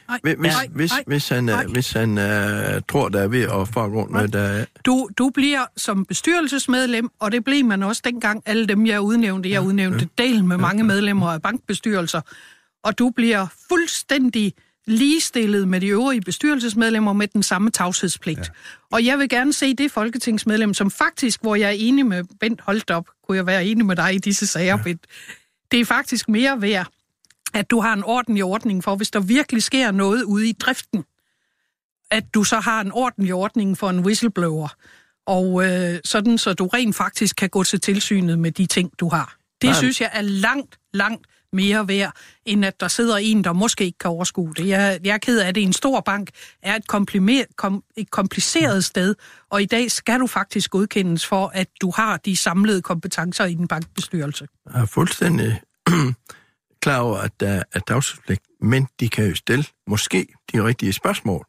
[0.72, 4.40] hvis, hvis, han, øh, hvis han uh, tror, der er ved at foregå noget, der
[4.40, 4.64] er...
[4.86, 9.50] Du, du bliver som bestyrelsesmedlem, og det blev man også dengang, alle dem, jeg udnævnte.
[9.50, 12.20] Jeg udnævnte del med mange medlemmer af bankbestyrelser.
[12.84, 14.52] Og du bliver fuldstændig
[14.86, 18.38] ligestillet med de øvrige bestyrelsesmedlemmer med den samme tavshedspligt.
[18.38, 18.44] Ja.
[18.90, 22.60] Og jeg vil gerne se det folketingsmedlem, som faktisk, hvor jeg er enig med Bent
[22.60, 25.06] Holdt op, kunne jeg være enig med dig i disse sager, Bent.
[25.70, 26.86] Det er faktisk mere værd,
[27.54, 31.04] at du har en ordentlig ordning for, hvis der virkelig sker noget ude i driften,
[32.10, 34.68] at du så har en ordentlig ordning for en whistleblower,
[35.26, 39.08] og øh, sådan, så du rent faktisk kan gå til tilsynet med de ting, du
[39.08, 39.36] har.
[39.62, 39.78] Det Nej.
[39.78, 42.12] synes jeg er langt, langt mere værd,
[42.44, 44.68] end at der sidder en, der måske ikke kan overskue det.
[44.68, 45.62] Jeg, jeg er ked af det.
[45.62, 46.30] En stor bank
[46.62, 46.86] er et,
[47.56, 49.14] kom, et kompliceret sted,
[49.50, 53.54] og i dag skal du faktisk godkendes for, at du har de samlede kompetencer i
[53.54, 54.46] din bankbestyrelse.
[54.74, 55.60] Jeg er fuldstændig
[56.82, 61.46] klar over, at der er tavshedspligt, men de kan jo stille måske de rigtige spørgsmål.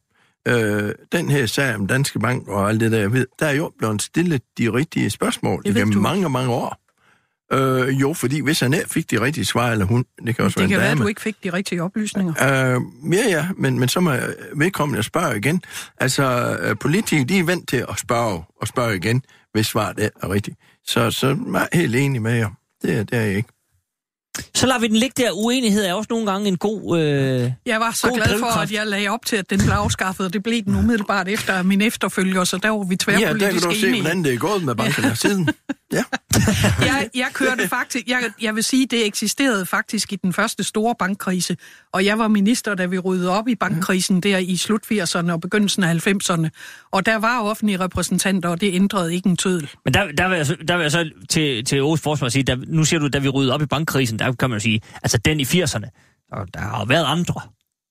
[0.48, 3.52] Øh, den her sag om Danske Bank og alt det der, jeg ved, der er
[3.52, 6.00] jo blevet stillet de rigtige spørgsmål igennem du.
[6.00, 6.85] mange, mange år.
[7.52, 10.60] Øh, jo, fordi hvis han ikke fik de rigtige svar, eller hun, det kan også
[10.60, 11.02] Det være kan en være, at dame.
[11.02, 12.32] du ikke fik de rigtige oplysninger.
[12.74, 12.80] Øh,
[13.12, 15.62] ja, ja, men, men så må jeg vedkommende spørge igen.
[15.98, 19.22] Altså, øh, politikere, de er vant til at spørge og spørge igen,
[19.52, 20.56] hvis svaret er rigtigt.
[20.86, 22.48] Så, så er jeg helt enig med jer.
[22.82, 23.48] Det, er- det er jeg ikke.
[24.54, 25.30] Så lader vi den ligge der.
[25.32, 26.98] Uenighed er også nogle gange en god...
[27.00, 27.52] Øh...
[27.66, 28.70] Jeg var så glad for, drivkraft.
[28.70, 31.62] at jeg lagde op til, at den blev afskaffet, og det blev den umiddelbart efter
[31.62, 34.02] min efterfølger, så der var vi Ja, der kan tværpolitisk du se, enige.
[34.02, 35.48] hvordan det er gået med bankerne siden.
[35.92, 36.04] Ja.
[36.90, 40.94] jeg, jeg kørte faktisk, jeg, jeg vil sige, det eksisterede faktisk i den første store
[40.98, 41.56] bankkrise,
[41.92, 45.40] og jeg var minister, da vi ryddede op i bankkrisen der i slut 80'erne og
[45.40, 46.48] begyndelsen af 90'erne,
[46.92, 49.70] og der var offentlige repræsentanter, og det ændrede ikke en tødel.
[49.84, 52.42] Men der, der, vil jeg så, der vil jeg så til, til Aarhus Forsvar sige,
[52.42, 54.80] der, nu siger du, da vi ryddede op i bankkrisen, der kan man jo sige,
[55.02, 57.40] altså den i 80'erne, og der har jo været andre.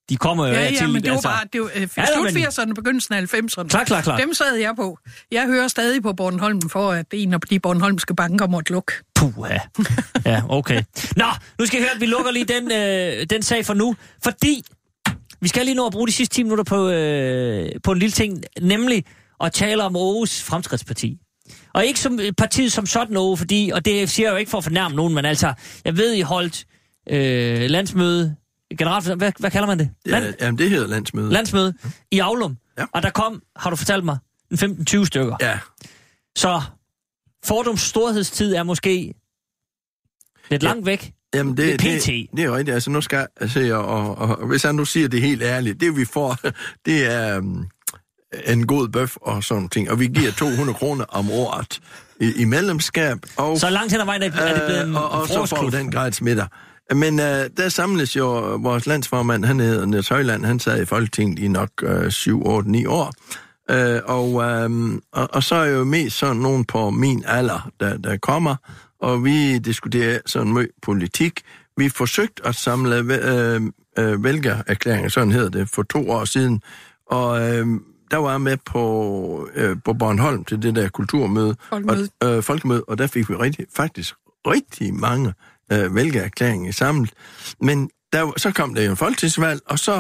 [0.10, 2.06] De kommer jo Ja, ja, til, men det var altså, bare det var, øh, Ja,
[2.06, 3.68] slut men- 80'erne, begyndelsen af 90'erne.
[3.68, 4.18] Klar, klar, klar.
[4.18, 4.98] Dem sad jeg på.
[5.32, 8.94] Jeg hører stadig på Bornholm for, at en af de bornholmske banker måtte lukke.
[9.16, 9.60] Puh, ja.
[10.26, 10.84] ja, okay.
[11.16, 11.26] Nå,
[11.60, 14.64] nu skal jeg høre, at vi lukker lige den, øh, den sag for nu, fordi
[15.42, 18.12] vi skal lige nå at bruge de sidste 10 minutter på, øh, på en lille
[18.14, 19.04] ting, nemlig
[19.44, 21.18] at tale om Aarhus Fremskridtsparti.
[21.76, 24.58] Og ikke som partiet som sådan, Aarhus, fordi, og det siger jeg jo ikke for
[24.58, 25.54] at fornærme nogen, men altså,
[25.86, 26.66] jeg ved, I holdt
[27.10, 28.36] øh, landsmøde,
[28.80, 29.90] generelt, hvad, hvad kalder man det?
[30.08, 31.32] Ja, jamen, det hedder landsmøde.
[31.34, 31.74] landsmøde
[32.12, 32.58] i Aulum.
[32.78, 32.86] Ja.
[32.94, 34.18] Og der kom, har du fortalt mig,
[34.52, 34.58] en
[34.90, 35.36] 15-20 stykker.
[35.42, 35.60] Ja,
[36.38, 36.62] Så
[37.46, 39.14] fordums storhedstid er måske
[40.52, 40.68] lidt Ja.
[40.68, 41.14] langt væk.
[41.36, 42.06] jamen Det det, PT.
[42.06, 42.74] det, det er rigtigt.
[42.74, 43.86] Altså, nu skal jeg se, og,
[44.18, 46.38] og, og hvis jeg nu siger det helt ærligt, det vi får,
[46.86, 47.68] det er um,
[48.46, 49.92] en god bøf og sådan ting.
[49.92, 51.80] Og vi giver 200 kroner om året
[52.22, 53.18] i, i medlemskab.
[53.38, 55.70] Og, Så langt hen ad vejen er, det blevet en øh, og, og så får
[55.70, 56.48] den gratis middag.
[56.96, 58.26] Men øh, der samles jo
[58.56, 62.72] vores landsformand, han hedder Niels Højland, han sad i Folketinget i nok øh, 7, 8,
[62.72, 63.14] 9 år.
[63.72, 67.98] Øh, og, øh, og, og så er jo mest sådan nogen på min alder, der,
[67.98, 68.56] der kommer,
[69.02, 71.42] og vi diskuterer sådan meget politik.
[71.78, 73.62] Vi forsøgte at samle øh,
[74.00, 76.62] øh, vælgererklæringer, sådan hedder det, for to år siden,
[77.10, 77.68] og øh,
[78.16, 82.09] der var jeg med på, øh, på Bornholm til det der kulturmøde, Folkemøde.
[82.22, 84.16] Og, øh, folkemøde, og der fik vi rigtig, faktisk
[84.47, 85.34] rigtig mange
[85.72, 87.13] øh, vælgererklæringer samlet.
[87.61, 89.93] Men der, så kom der jo en folketingsvalg, og så...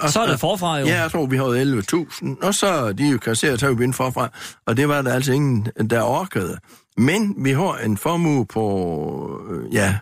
[0.00, 0.86] Og, Så er det forfra jo.
[0.86, 3.94] Ja, jeg tror, vi havde 11.000, og så de er jo kasseret, så vi ind
[3.94, 4.28] forfra,
[4.66, 6.58] og det var der altså ingen, der orkede.
[6.96, 9.98] Men vi har en formue på, øh, ja,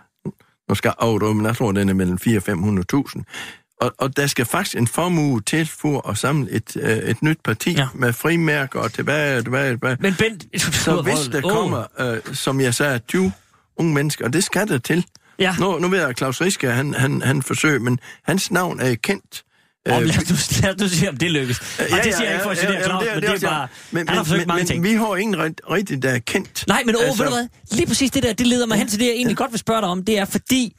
[0.69, 2.31] nu skal jeg men jeg tror, den er mellem 400-500.000.
[2.33, 3.64] Og,
[3.99, 7.71] og der skal faktisk en formue til for at samle et, øh, et nyt parti
[7.73, 7.81] Ja.
[7.81, 7.87] ja.
[7.95, 9.65] med frimærker og tilbage og tilbage.
[9.67, 9.97] Og tilbage.
[10.01, 10.45] Men Bent...
[10.75, 13.33] Så hvis der kommer, øh, som jeg sagde, 20
[13.77, 15.07] unge mennesker, og det skal der til.
[15.39, 15.55] Ja.
[15.61, 18.95] Nu, nu ved jeg, at Claus Riske, han, han, han forsøger, men hans navn er
[18.95, 19.43] kendt.
[19.91, 21.61] Om, lad, os, lad os se, om det lykkes.
[21.61, 23.69] Og det siger jeg ikke for at det er Claus, men det er bare...
[23.91, 24.83] Men, han har forsøgt men, mange men, ting.
[24.85, 26.65] vi har ingen rigt- rigtig, der er kendt.
[26.69, 27.49] Nej, men altså, Altså- ved du hvad?
[27.77, 29.81] Lige præcis det der, det leder mig hen til det, jeg egentlig godt vil spørge
[29.81, 30.05] dig om.
[30.05, 30.77] Det er fordi,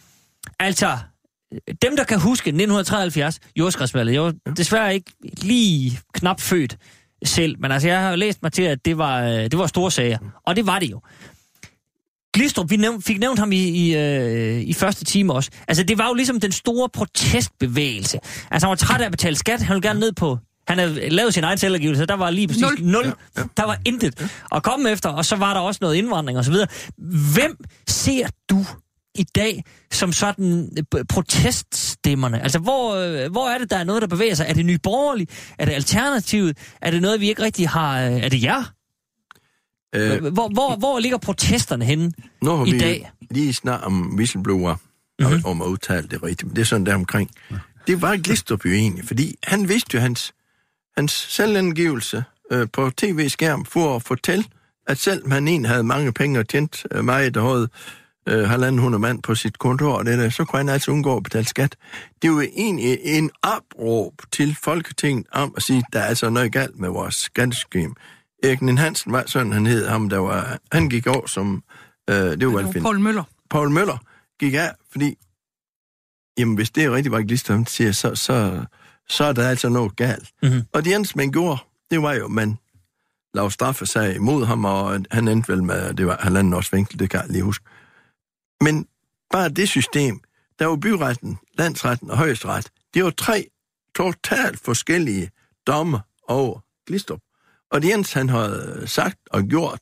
[0.59, 0.97] altså,
[1.81, 6.77] dem der kan huske 1973, jordskredsvalget, jeg var desværre ikke lige knap født
[7.23, 9.67] selv, men altså, jeg har jo læst mig til, at det var, øh, det var
[9.67, 10.17] store sager.
[10.45, 11.01] Og det var det jo.
[12.33, 15.49] Glistrup, vi nævnt, fik nævnt ham i, i, øh, i første time også.
[15.67, 18.19] Altså, det var jo ligesom den store protestbevægelse.
[18.51, 19.61] Altså, han var træt af at betale skat.
[19.61, 20.37] Han ville gerne ned på...
[20.67, 22.05] Han havde lavet sin egen selvangivelse.
[22.05, 22.81] Der var lige præcis Nul.
[22.81, 23.13] nul.
[23.57, 26.51] Der var intet at komme efter, og så var der også noget indvandring og så
[26.51, 26.67] videre.
[27.33, 28.65] Hvem ser du
[29.15, 32.41] i dag som sådan øh, proteststemmerne?
[32.43, 34.45] Altså, hvor, øh, hvor er det, der er noget, der bevæger sig?
[34.49, 35.27] Er det Nye Borgerlige?
[35.57, 36.57] Er det Alternativet?
[36.81, 38.01] Er det noget, vi ikke rigtig har...
[38.01, 38.63] øh, Er det jer?
[39.95, 42.11] Øh, Hvor, hvor, hvor ligger protesterne henne?
[42.41, 43.11] nu har i vi dag.
[43.31, 44.75] lige snart om whistleblower,
[45.19, 45.41] mm-hmm.
[45.45, 47.31] om at udtale det rigtigt, men det er sådan der omkring.
[47.87, 50.33] Det var Glistrup jo egentlig, fordi han vidste jo hans,
[50.97, 54.43] hans selvangivelse øh, på tv-skærm for at fortælle,
[54.87, 57.69] at selvom han egentlig havde mange penge og tjent øh, meget, der havde
[58.27, 61.17] øh, halvanden hundrede mand på sit kontor, og det der, så kunne han altså undgå
[61.17, 61.75] at betale skat.
[62.21, 66.51] Det var egentlig en opråb til Folketinget om at sige, at der er altså noget
[66.51, 67.95] galt med vores skattesystem.
[68.43, 71.63] Erik Nien Hansen var sådan, han hed ham, der var, han gik over som,
[72.09, 72.81] øh, det var, var Alfin.
[72.81, 73.23] Poul Møller.
[73.49, 73.97] Paul Møller
[74.39, 75.15] gik af, fordi,
[76.37, 78.65] jamen hvis det er rigtigt, hvad Glistrup siger, så, så,
[79.09, 80.29] så er der altså noget galt.
[80.43, 80.61] Mhm.
[80.73, 81.57] Og det eneste, man gjorde,
[81.91, 82.57] det var jo, man
[83.33, 87.09] lavede straffesag imod ham, og han endte vel med, det var halvanden års fængsel, det
[87.09, 87.65] kan jeg lige huske.
[88.61, 88.87] Men
[89.31, 90.19] bare det system,
[90.59, 93.47] der var byretten, landsretten og højesteret, det var tre
[93.95, 95.29] totalt forskellige
[95.67, 97.19] domme over Glistrup.
[97.71, 99.79] Og det eneste, han havde sagt og gjort,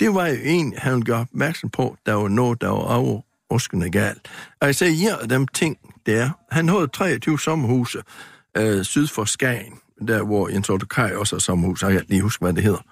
[0.00, 3.90] det var jo en, han ville gøre opmærksom på, der var noget, der var overruskende
[3.90, 4.28] galt.
[4.60, 6.30] Og jeg sagde, ja, dem ting der.
[6.50, 8.02] Han havde 23 sommerhuse
[8.56, 11.82] øh, syd for Skagen, der hvor Jens Otto Kaj også har sommerhus.
[11.82, 12.84] Jeg kan lige huske, hvad det hedder.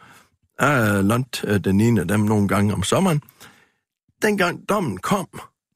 [0.61, 3.23] Jeg har lånt øh, den ene af dem nogle gange om sommeren.
[4.23, 5.29] Dengang dommen kom,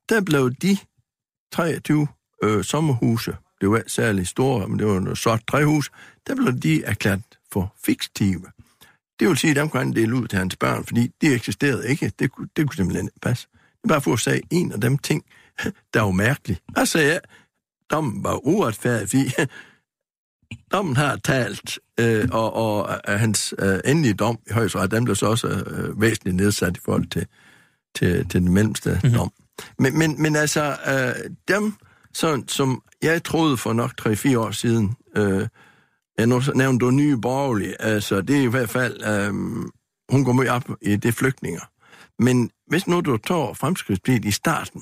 [0.08, 0.76] der blev de
[1.52, 2.06] 23
[2.42, 5.90] øh, sommerhuse, det var ikke særlig store, men det var noget sort træhus,
[6.26, 7.22] der blev de erklæret
[7.52, 8.42] for fiktive.
[9.20, 11.88] Det vil sige, at dem kunne han dele ud til hans børn, fordi de eksisterede
[11.88, 12.12] ikke.
[12.18, 13.48] Det, kunne- det kunne simpelthen ikke passe.
[13.52, 15.24] Det var bare for at sige en af dem ting,
[15.94, 16.58] der var mærkelig.
[16.76, 17.20] Jeg sagde, jeg,
[17.90, 19.32] dommen var uretfærdig, fordi
[20.72, 25.16] dommen har talt, øh, og, og og hans øh, endelige dom i højesteret, den blev
[25.16, 27.26] så også øh, væsentligt nedsat i forhold til,
[27.94, 29.18] til, til den mellemste mm-hmm.
[29.18, 29.32] dom.
[29.78, 31.74] Men, men, men altså, øh, dem,
[32.14, 35.48] sådan, som jeg troede for nok 3-4 år siden, øh,
[36.18, 39.34] jeg nu nævnte du nye borgerlige, altså det er i hvert fald, øh,
[40.10, 41.60] hun går meget op i det flygtninger.
[42.22, 44.80] Men hvis nu du tager fremskridtspartiet i starten,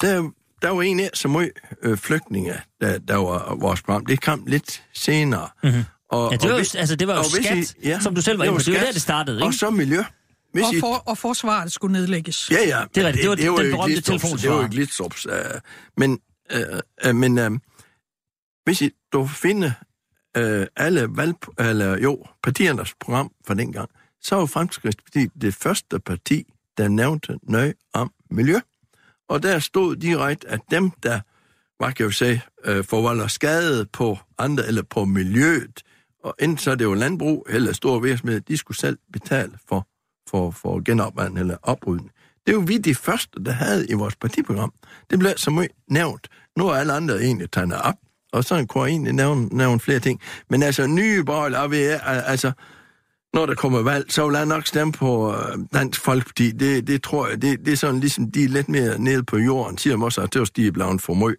[0.00, 0.30] der,
[0.62, 1.50] der var en af så meget
[1.82, 4.06] øh, flygtninge, der, der var vores program.
[4.06, 5.48] Det kom lidt senere.
[5.64, 5.82] Mhm.
[6.10, 8.20] Og, Ja, det var, og jo, altså, det var jo skat, I- ja, som du
[8.20, 8.62] selv var inde på.
[8.64, 9.46] Det var der, det startede, ikke?
[9.46, 10.02] Og så miljø.
[10.52, 12.50] Hvis Og, for, og forsvaret skulle nedlægges.
[12.50, 12.84] Ja, ja.
[12.94, 13.22] Det er rigtigt.
[13.22, 14.40] Det var den jo berømte ikke Glistrups- telefonsvarer.
[14.40, 15.26] Det var jo ikke Glistrups.
[15.26, 15.32] Uh,
[15.96, 16.20] men
[16.54, 16.78] uh,
[17.08, 17.58] uh, men uh,
[18.64, 19.72] hvis I, du finder
[20.38, 23.88] uh, alle valg, eller jo, partiernes program fra dengang,
[24.22, 28.60] så var Fremskridtspartiet det første parti, der nævnte nøje om miljø.
[29.28, 31.20] Og der stod direkte, at dem, der,
[31.78, 35.82] hvad kan jeg jo sige, uh, forvolder skade på andre eller på miljøet,
[36.24, 39.86] og enten så er det jo landbrug eller store virksomheder, de skulle selv betale for,
[40.30, 42.10] for, for genopretning eller oprydning.
[42.46, 44.72] Det er jo vi de første, der havde i vores partiprogram.
[45.10, 46.28] Det blev så meget nævnt.
[46.56, 47.94] Nu er alle andre egentlig tegnet op,
[48.32, 50.20] og så kunne jeg egentlig nævne, nævne flere ting.
[50.50, 52.52] Men altså, nye borgerlige, og vi er, altså,
[53.34, 56.50] når der kommer valg, så vil jeg nok stemme på øh, Dansk Folkeparti.
[56.50, 59.36] Det, det tror jeg, det, det er sådan ligesom, de er lidt mere nede på
[59.38, 61.36] jorden, siger de også, at det de er blevet for meget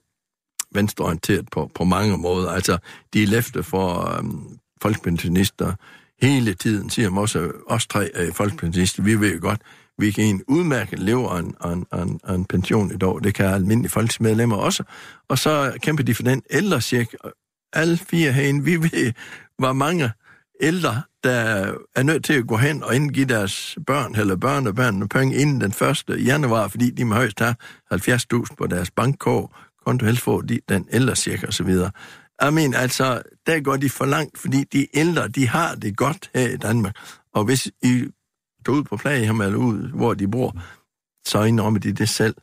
[0.74, 2.52] venstreorienteret på, på mange måder.
[2.52, 2.78] Altså,
[3.14, 5.74] de er læfte for øhm, folkepensionister
[6.22, 9.62] hele tiden, siger også, os tre er folkepensionister, vi ved jo godt,
[9.98, 12.98] vi kan en udmærket leve af en, af en, af en, af en pension i
[12.98, 13.20] dag.
[13.24, 14.84] Det kan almindelige folkesmedlemmer også.
[15.30, 17.06] Og så kæmper de for den ældre.
[17.74, 19.14] Alle fire herinde, vi ved,
[19.58, 20.12] hvor mange
[20.62, 24.76] ældre, der er nødt til at gå hen og indgive deres børn eller børn og
[24.76, 25.74] børn penge inden den
[26.20, 26.26] 1.
[26.26, 27.56] januar, fordi de må højst have
[27.94, 29.50] 70.000 på deres bankkort,
[29.86, 31.92] konto helst få de, den ældre cirka og så videre.
[32.42, 36.30] Jeg mener, altså, der går de for langt, fordi de ældre, de har det godt
[36.36, 36.96] her i Danmark.
[37.34, 38.06] Og hvis I
[38.64, 40.56] går ud på plagehjem eller ud, hvor de bor,
[41.26, 42.36] så indrømmer de det selv.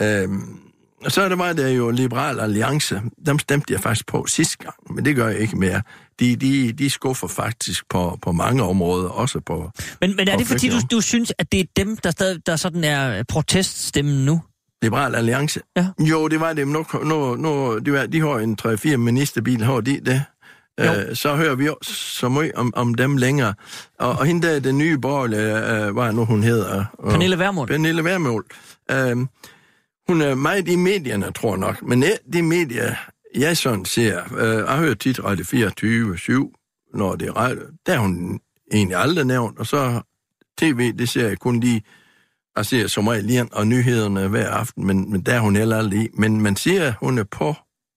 [0.00, 0.58] Øhm,
[1.04, 3.02] og så er det var der jo Liberal Alliance.
[3.26, 5.82] Dem stemte jeg faktisk på sidste gang, men det gør jeg ikke mere.
[6.20, 9.70] De, de, de skuffer faktisk på, på mange områder, også på...
[10.00, 12.56] Men, men er det fordi, du, du synes, at det er dem, der, stadig, der
[12.56, 14.40] sådan er proteststemmen nu?
[14.82, 15.60] Liberal Alliance?
[15.76, 15.86] Ja.
[16.00, 16.68] Jo, det var det.
[16.68, 20.24] Nu, nu, nu, de, var, de har en 3-4 ministerbil, har de det?
[20.80, 23.54] Øh, så hører vi jo så meget om, om dem længere.
[23.98, 26.84] Og, og hende der, den nye borgerlige, øh, hvad er nu hun hedder?
[26.98, 27.68] Og, Pernille Vermund.
[27.68, 28.44] Pernille Vermund.
[28.90, 29.16] Øh,
[30.08, 31.82] hun er meget i medierne, tror jeg nok.
[31.82, 32.94] Men det- de medier,
[33.36, 36.52] jeg sådan ser, øh, jeg hører tit Radio 24, 7,
[36.94, 38.40] når det er radio, der er hun
[38.72, 39.58] egentlig aldrig nævnt.
[39.58, 40.00] Og så
[40.58, 41.82] tv, det ser jeg kun lige,
[42.56, 45.76] jeg ser som regel lige og nyhederne hver aften, men, men der er hun heller
[45.78, 46.08] aldrig i.
[46.14, 47.54] Men man siger, at hun er på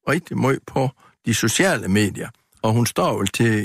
[0.09, 0.89] rigtig meget på
[1.25, 2.29] de sociale medier,
[2.61, 3.63] og hun står vel til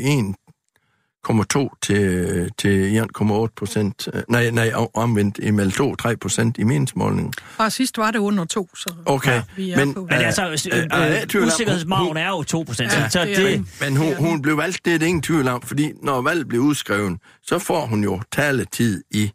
[1.30, 7.32] 1,2 til, til 1,8 procent, øh, nej, nej, om- omvendt imellem 2-3 procent i meningsmålingen.
[7.56, 10.00] Fra sidst var det under to, så Okay, ja, vi er men- på.
[10.00, 13.36] Men Øh, altså, øh, øh, jeg er usikkerhedsmargen er jo 2 procent, Ja, så det
[13.36, 13.66] det...
[13.80, 16.64] Men hun, hun blev valgt, det er det ingen tvivl om, fordi når valget bliver
[16.64, 19.30] udskrevet, så får hun jo taletid i,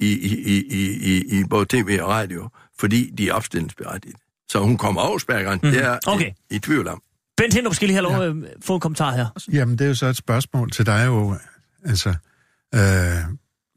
[0.00, 4.16] i, i, i, i, i, i både tv og radio, fordi de er opstillingsberettiget.
[4.48, 5.70] Så hun kommer over spærgeren, mm.
[5.70, 6.30] det er Okay.
[6.50, 7.02] i, i tvivl om.
[7.36, 9.26] Bent Hindrup skal lige have lov at øh, få en kommentar her.
[9.52, 11.36] Jamen, det er jo så et spørgsmål til dig jo.
[11.84, 12.08] Altså,
[12.74, 12.80] øh,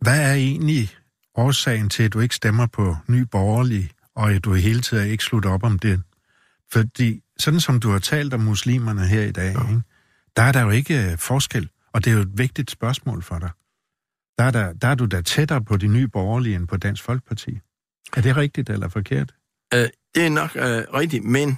[0.02, 0.90] hvad er egentlig
[1.36, 5.08] årsagen til, at du ikke stemmer på ny borgerlig, og at du i hele tiden
[5.10, 6.02] ikke slutter op om det?
[6.72, 9.82] Fordi sådan som du har talt om muslimerne her i dag, ikke,
[10.36, 13.40] der er der jo ikke øh, forskel, og det er jo et vigtigt spørgsmål for
[13.40, 13.50] dig.
[14.42, 17.04] Der er, der, der er du da tættere på de nye borgerlige end på Dansk
[17.04, 17.60] Folkeparti.
[18.18, 19.34] Er det rigtigt eller forkert?
[19.74, 21.58] Øh, det er nok øh, rigtigt, men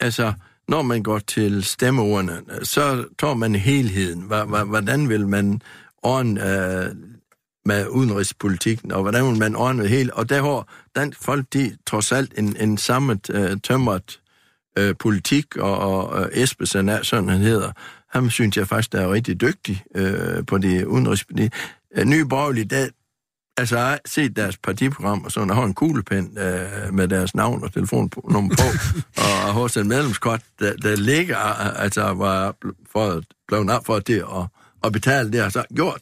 [0.00, 0.32] altså,
[0.68, 4.22] når man går til stemmeordene, øh, så tager man helheden.
[4.66, 5.62] Hvordan vil man
[6.02, 6.94] ordne øh,
[7.64, 9.94] med udenrigspolitikken, og hvordan vil man ordne helt?
[9.94, 10.14] hele?
[10.14, 14.20] Og der har Dansk Folkeparti trods alt en, en samlet øh, tømret
[14.78, 17.72] øh, politik, og, og øh, Espesen er, sådan han hedder,
[18.08, 21.52] ham synes jeg faktisk, der er rigtig dygtig øh, på det udenrigspolitik.
[21.96, 22.88] Øh, Nye Borgerlige, der,
[23.56, 27.64] Altså, har set deres partiprogram, og sådan, og har en kuglepen øh, med deres navn
[27.64, 28.62] og telefonnummer på,
[29.22, 32.54] og hos en medlemskort, der, der ligger, altså, var
[32.92, 34.46] for, blevet op for det at,
[34.84, 36.00] at betale det, har så gjort.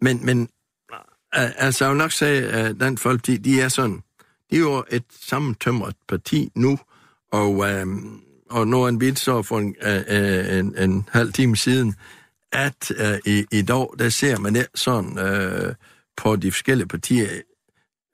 [0.00, 0.48] Men, men
[1.36, 4.02] øh, altså, jeg vil nok sige, at Dansk Folkeparti, de er sådan,
[4.50, 6.78] de er jo et sammentømret parti nu,
[7.32, 7.86] og, øh,
[8.50, 11.94] og nu er en bit så for en, øh, øh, en, en halv time siden,
[12.52, 15.74] at øh, i, i dag, der ser man det sådan øh,
[16.16, 17.28] på de forskellige partier.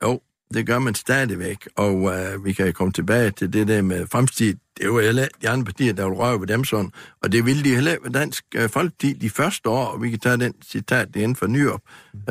[0.02, 0.20] Jo,
[0.54, 4.56] det gør man stadigvæk, og øh, vi kan komme tilbage til det der med fremtid.
[4.76, 6.90] Det er jo heller de andre partier, der vil røre ved dem sådan,
[7.22, 10.10] og det ville de heller ikke ved Dansk øh, Folkeparti de første år, og vi
[10.10, 11.80] kan tage den citat, det inden for Nyrup.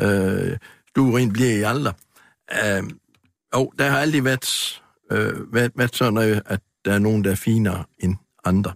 [0.00, 0.56] Øh,
[0.88, 1.92] Stuerin bliver i alder.
[2.52, 2.82] Øh,
[3.52, 4.82] og der har aldrig været,
[5.12, 8.72] øh, været, været sådan noget, at der er nogen, der er finere end andre.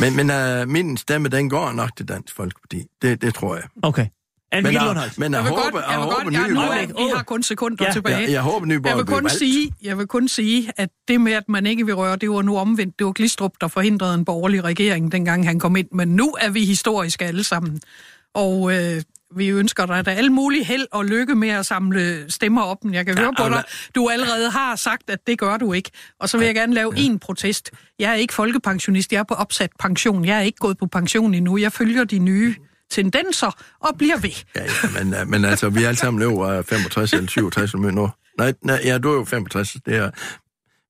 [0.00, 0.30] Men, men
[0.62, 2.84] uh, min stemme, den går nok til Dansk Folkeparti.
[3.02, 3.64] Det, det tror jeg.
[3.82, 4.06] Okay.
[4.52, 5.18] Anne Men, Mikkel jeg, Lundholt.
[5.18, 7.22] men jeg, Jeg vil håber, godt, jeg, jeg håber, jeg, nu, borgerlige- er- vi har
[7.22, 8.16] kun sekunder Ja, tilbage.
[8.18, 9.38] jeg, jeg håber, nye Jeg vil, kun valgt.
[9.38, 12.42] sige, jeg vil kun sige, at det med, at man ikke vil røre, det var
[12.42, 12.98] nu omvendt.
[12.98, 15.86] Det var Glistrup, der forhindrede en borgerlig regering, dengang han kom ind.
[15.92, 17.80] Men nu er vi historiske alle sammen.
[18.34, 19.02] Og øh,
[19.36, 22.84] vi ønsker dig da alle mulige held og lykke med at samle stemmer op.
[22.84, 23.64] Men Jeg kan Ja, høre på dig,
[23.94, 25.90] du allerede har sagt, at det gør du ikke.
[26.20, 27.70] Og så vil jeg gerne lave en protest.
[27.98, 30.24] Jeg er ikke folkepensionist, jeg er på opsat pension.
[30.24, 31.56] Jeg er ikke gået på pension endnu.
[31.56, 32.54] Jeg følger de nye
[32.90, 34.30] tendenser og bliver ved.
[34.56, 37.90] Ja, ja, men, uh, men altså, vi er alle sammen over 65 eller 67 eller
[37.90, 38.10] nu.
[38.38, 40.10] Nej, nej, ja, du er jo 65, det er...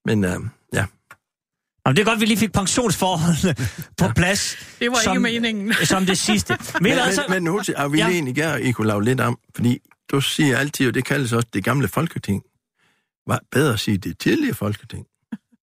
[0.08, 0.30] Men uh,
[0.72, 0.84] ja,
[1.86, 3.54] Jamen, det er godt, at vi lige fik pensionsforholdene
[3.98, 4.56] på plads.
[4.80, 5.74] Det var ikke meningen.
[5.84, 6.56] Som det sidste.
[6.74, 8.06] Men, men, altså, men, men husk, jeg vil Ja.
[8.06, 8.12] ja.
[8.12, 9.78] egentlig gerne, I kunne lave lidt om, fordi
[10.10, 12.42] du siger altid, og det kaldes også det gamle folketing.
[13.26, 15.06] Var bedre at sige det tidlige folketing.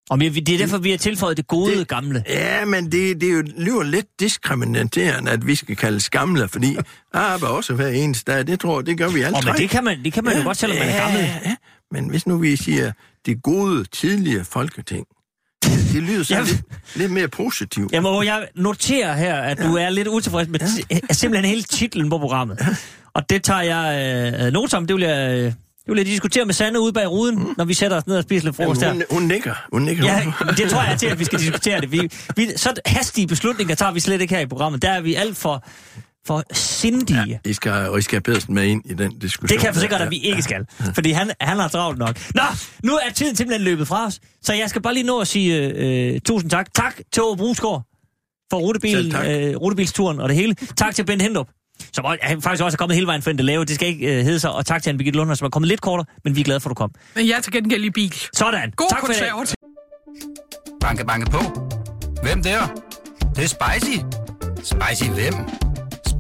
[0.10, 2.24] Og vi, det er derfor, vi har tilføjet det gode det, gamle.
[2.28, 6.76] Ja, men det, det er jo lyder lidt diskriminerende, at vi skal kaldes gamle, fordi
[6.76, 8.48] jeg arbejder også hver eneste dag.
[8.48, 10.44] Det tror jeg, det gør vi Og men det kan man, det kan man jo
[10.44, 11.20] godt, selvom man er gammel.
[11.20, 11.56] Ja, ja,
[11.92, 12.92] men hvis nu vi siger,
[13.26, 15.06] det gode, tidligere folketing,
[15.94, 16.42] det, lyder så Ja.
[16.42, 16.62] lidt,
[16.96, 17.92] lidt mere positivt.
[17.92, 20.60] Jamen, og jeg noterer her, at du er lidt utilfreds med
[20.92, 21.14] ja.
[21.14, 22.60] simpelthen hele titlen på programmet.
[23.14, 24.88] Og det tager jeg øh, noter om.
[24.88, 25.54] Det vil jeg, øh, det
[25.88, 27.54] vil jeg diskutere med Sande ude bag ruden, mm.
[27.58, 28.92] når vi sætter os ned og spiser lidt frokost her.
[28.94, 29.54] hun, hun nikker.
[29.74, 30.06] Hun nikker.
[30.06, 30.24] Ja,
[30.58, 31.92] det tror jeg til, at vi skal diskutere det.
[31.92, 34.82] Vi, vi, så hastige beslutninger tager vi slet ikke her i programmet.
[34.82, 35.66] Der er vi alt for,
[36.28, 37.24] for sindige.
[37.28, 37.38] Ja.
[37.50, 39.48] I skal, og I skal have Pedersen med ind i den diskussion.
[39.50, 40.66] Det kan jeg forsikre dig, at vi ikke skal.
[40.96, 42.20] Fordi han, han har travlt nok.
[42.36, 42.42] Nå,
[42.84, 44.20] nu er tiden simpelthen løbet fra os.
[44.42, 46.74] Så jeg skal bare lige nå at sige øh, tusind tak.
[46.74, 47.84] Tak til Åge Brusgaard
[48.50, 50.54] for rutebil, øh, rutebilsturen og det hele.
[50.54, 51.48] Tak til Bent Hindrup,
[51.94, 53.66] som også- han faktisk også er kommet hele vejen for en det lave.
[53.66, 54.52] Det skal ikke øh, hedde sig.
[54.52, 56.60] Og tak til Anne Birgitte Lunder, som er kommet lidt kortere, men vi er glade
[56.60, 56.92] for, at du kom.
[57.16, 58.14] Men jeg er til gengæld i bil.
[58.34, 58.72] Sådan.
[58.76, 59.30] God tak for i dag.
[59.32, 59.56] konservativ.
[60.82, 61.40] Banke, banke på.
[62.24, 62.68] Hvem der?
[63.20, 63.98] Det, det er spicy.
[64.64, 65.34] Spicy hvem?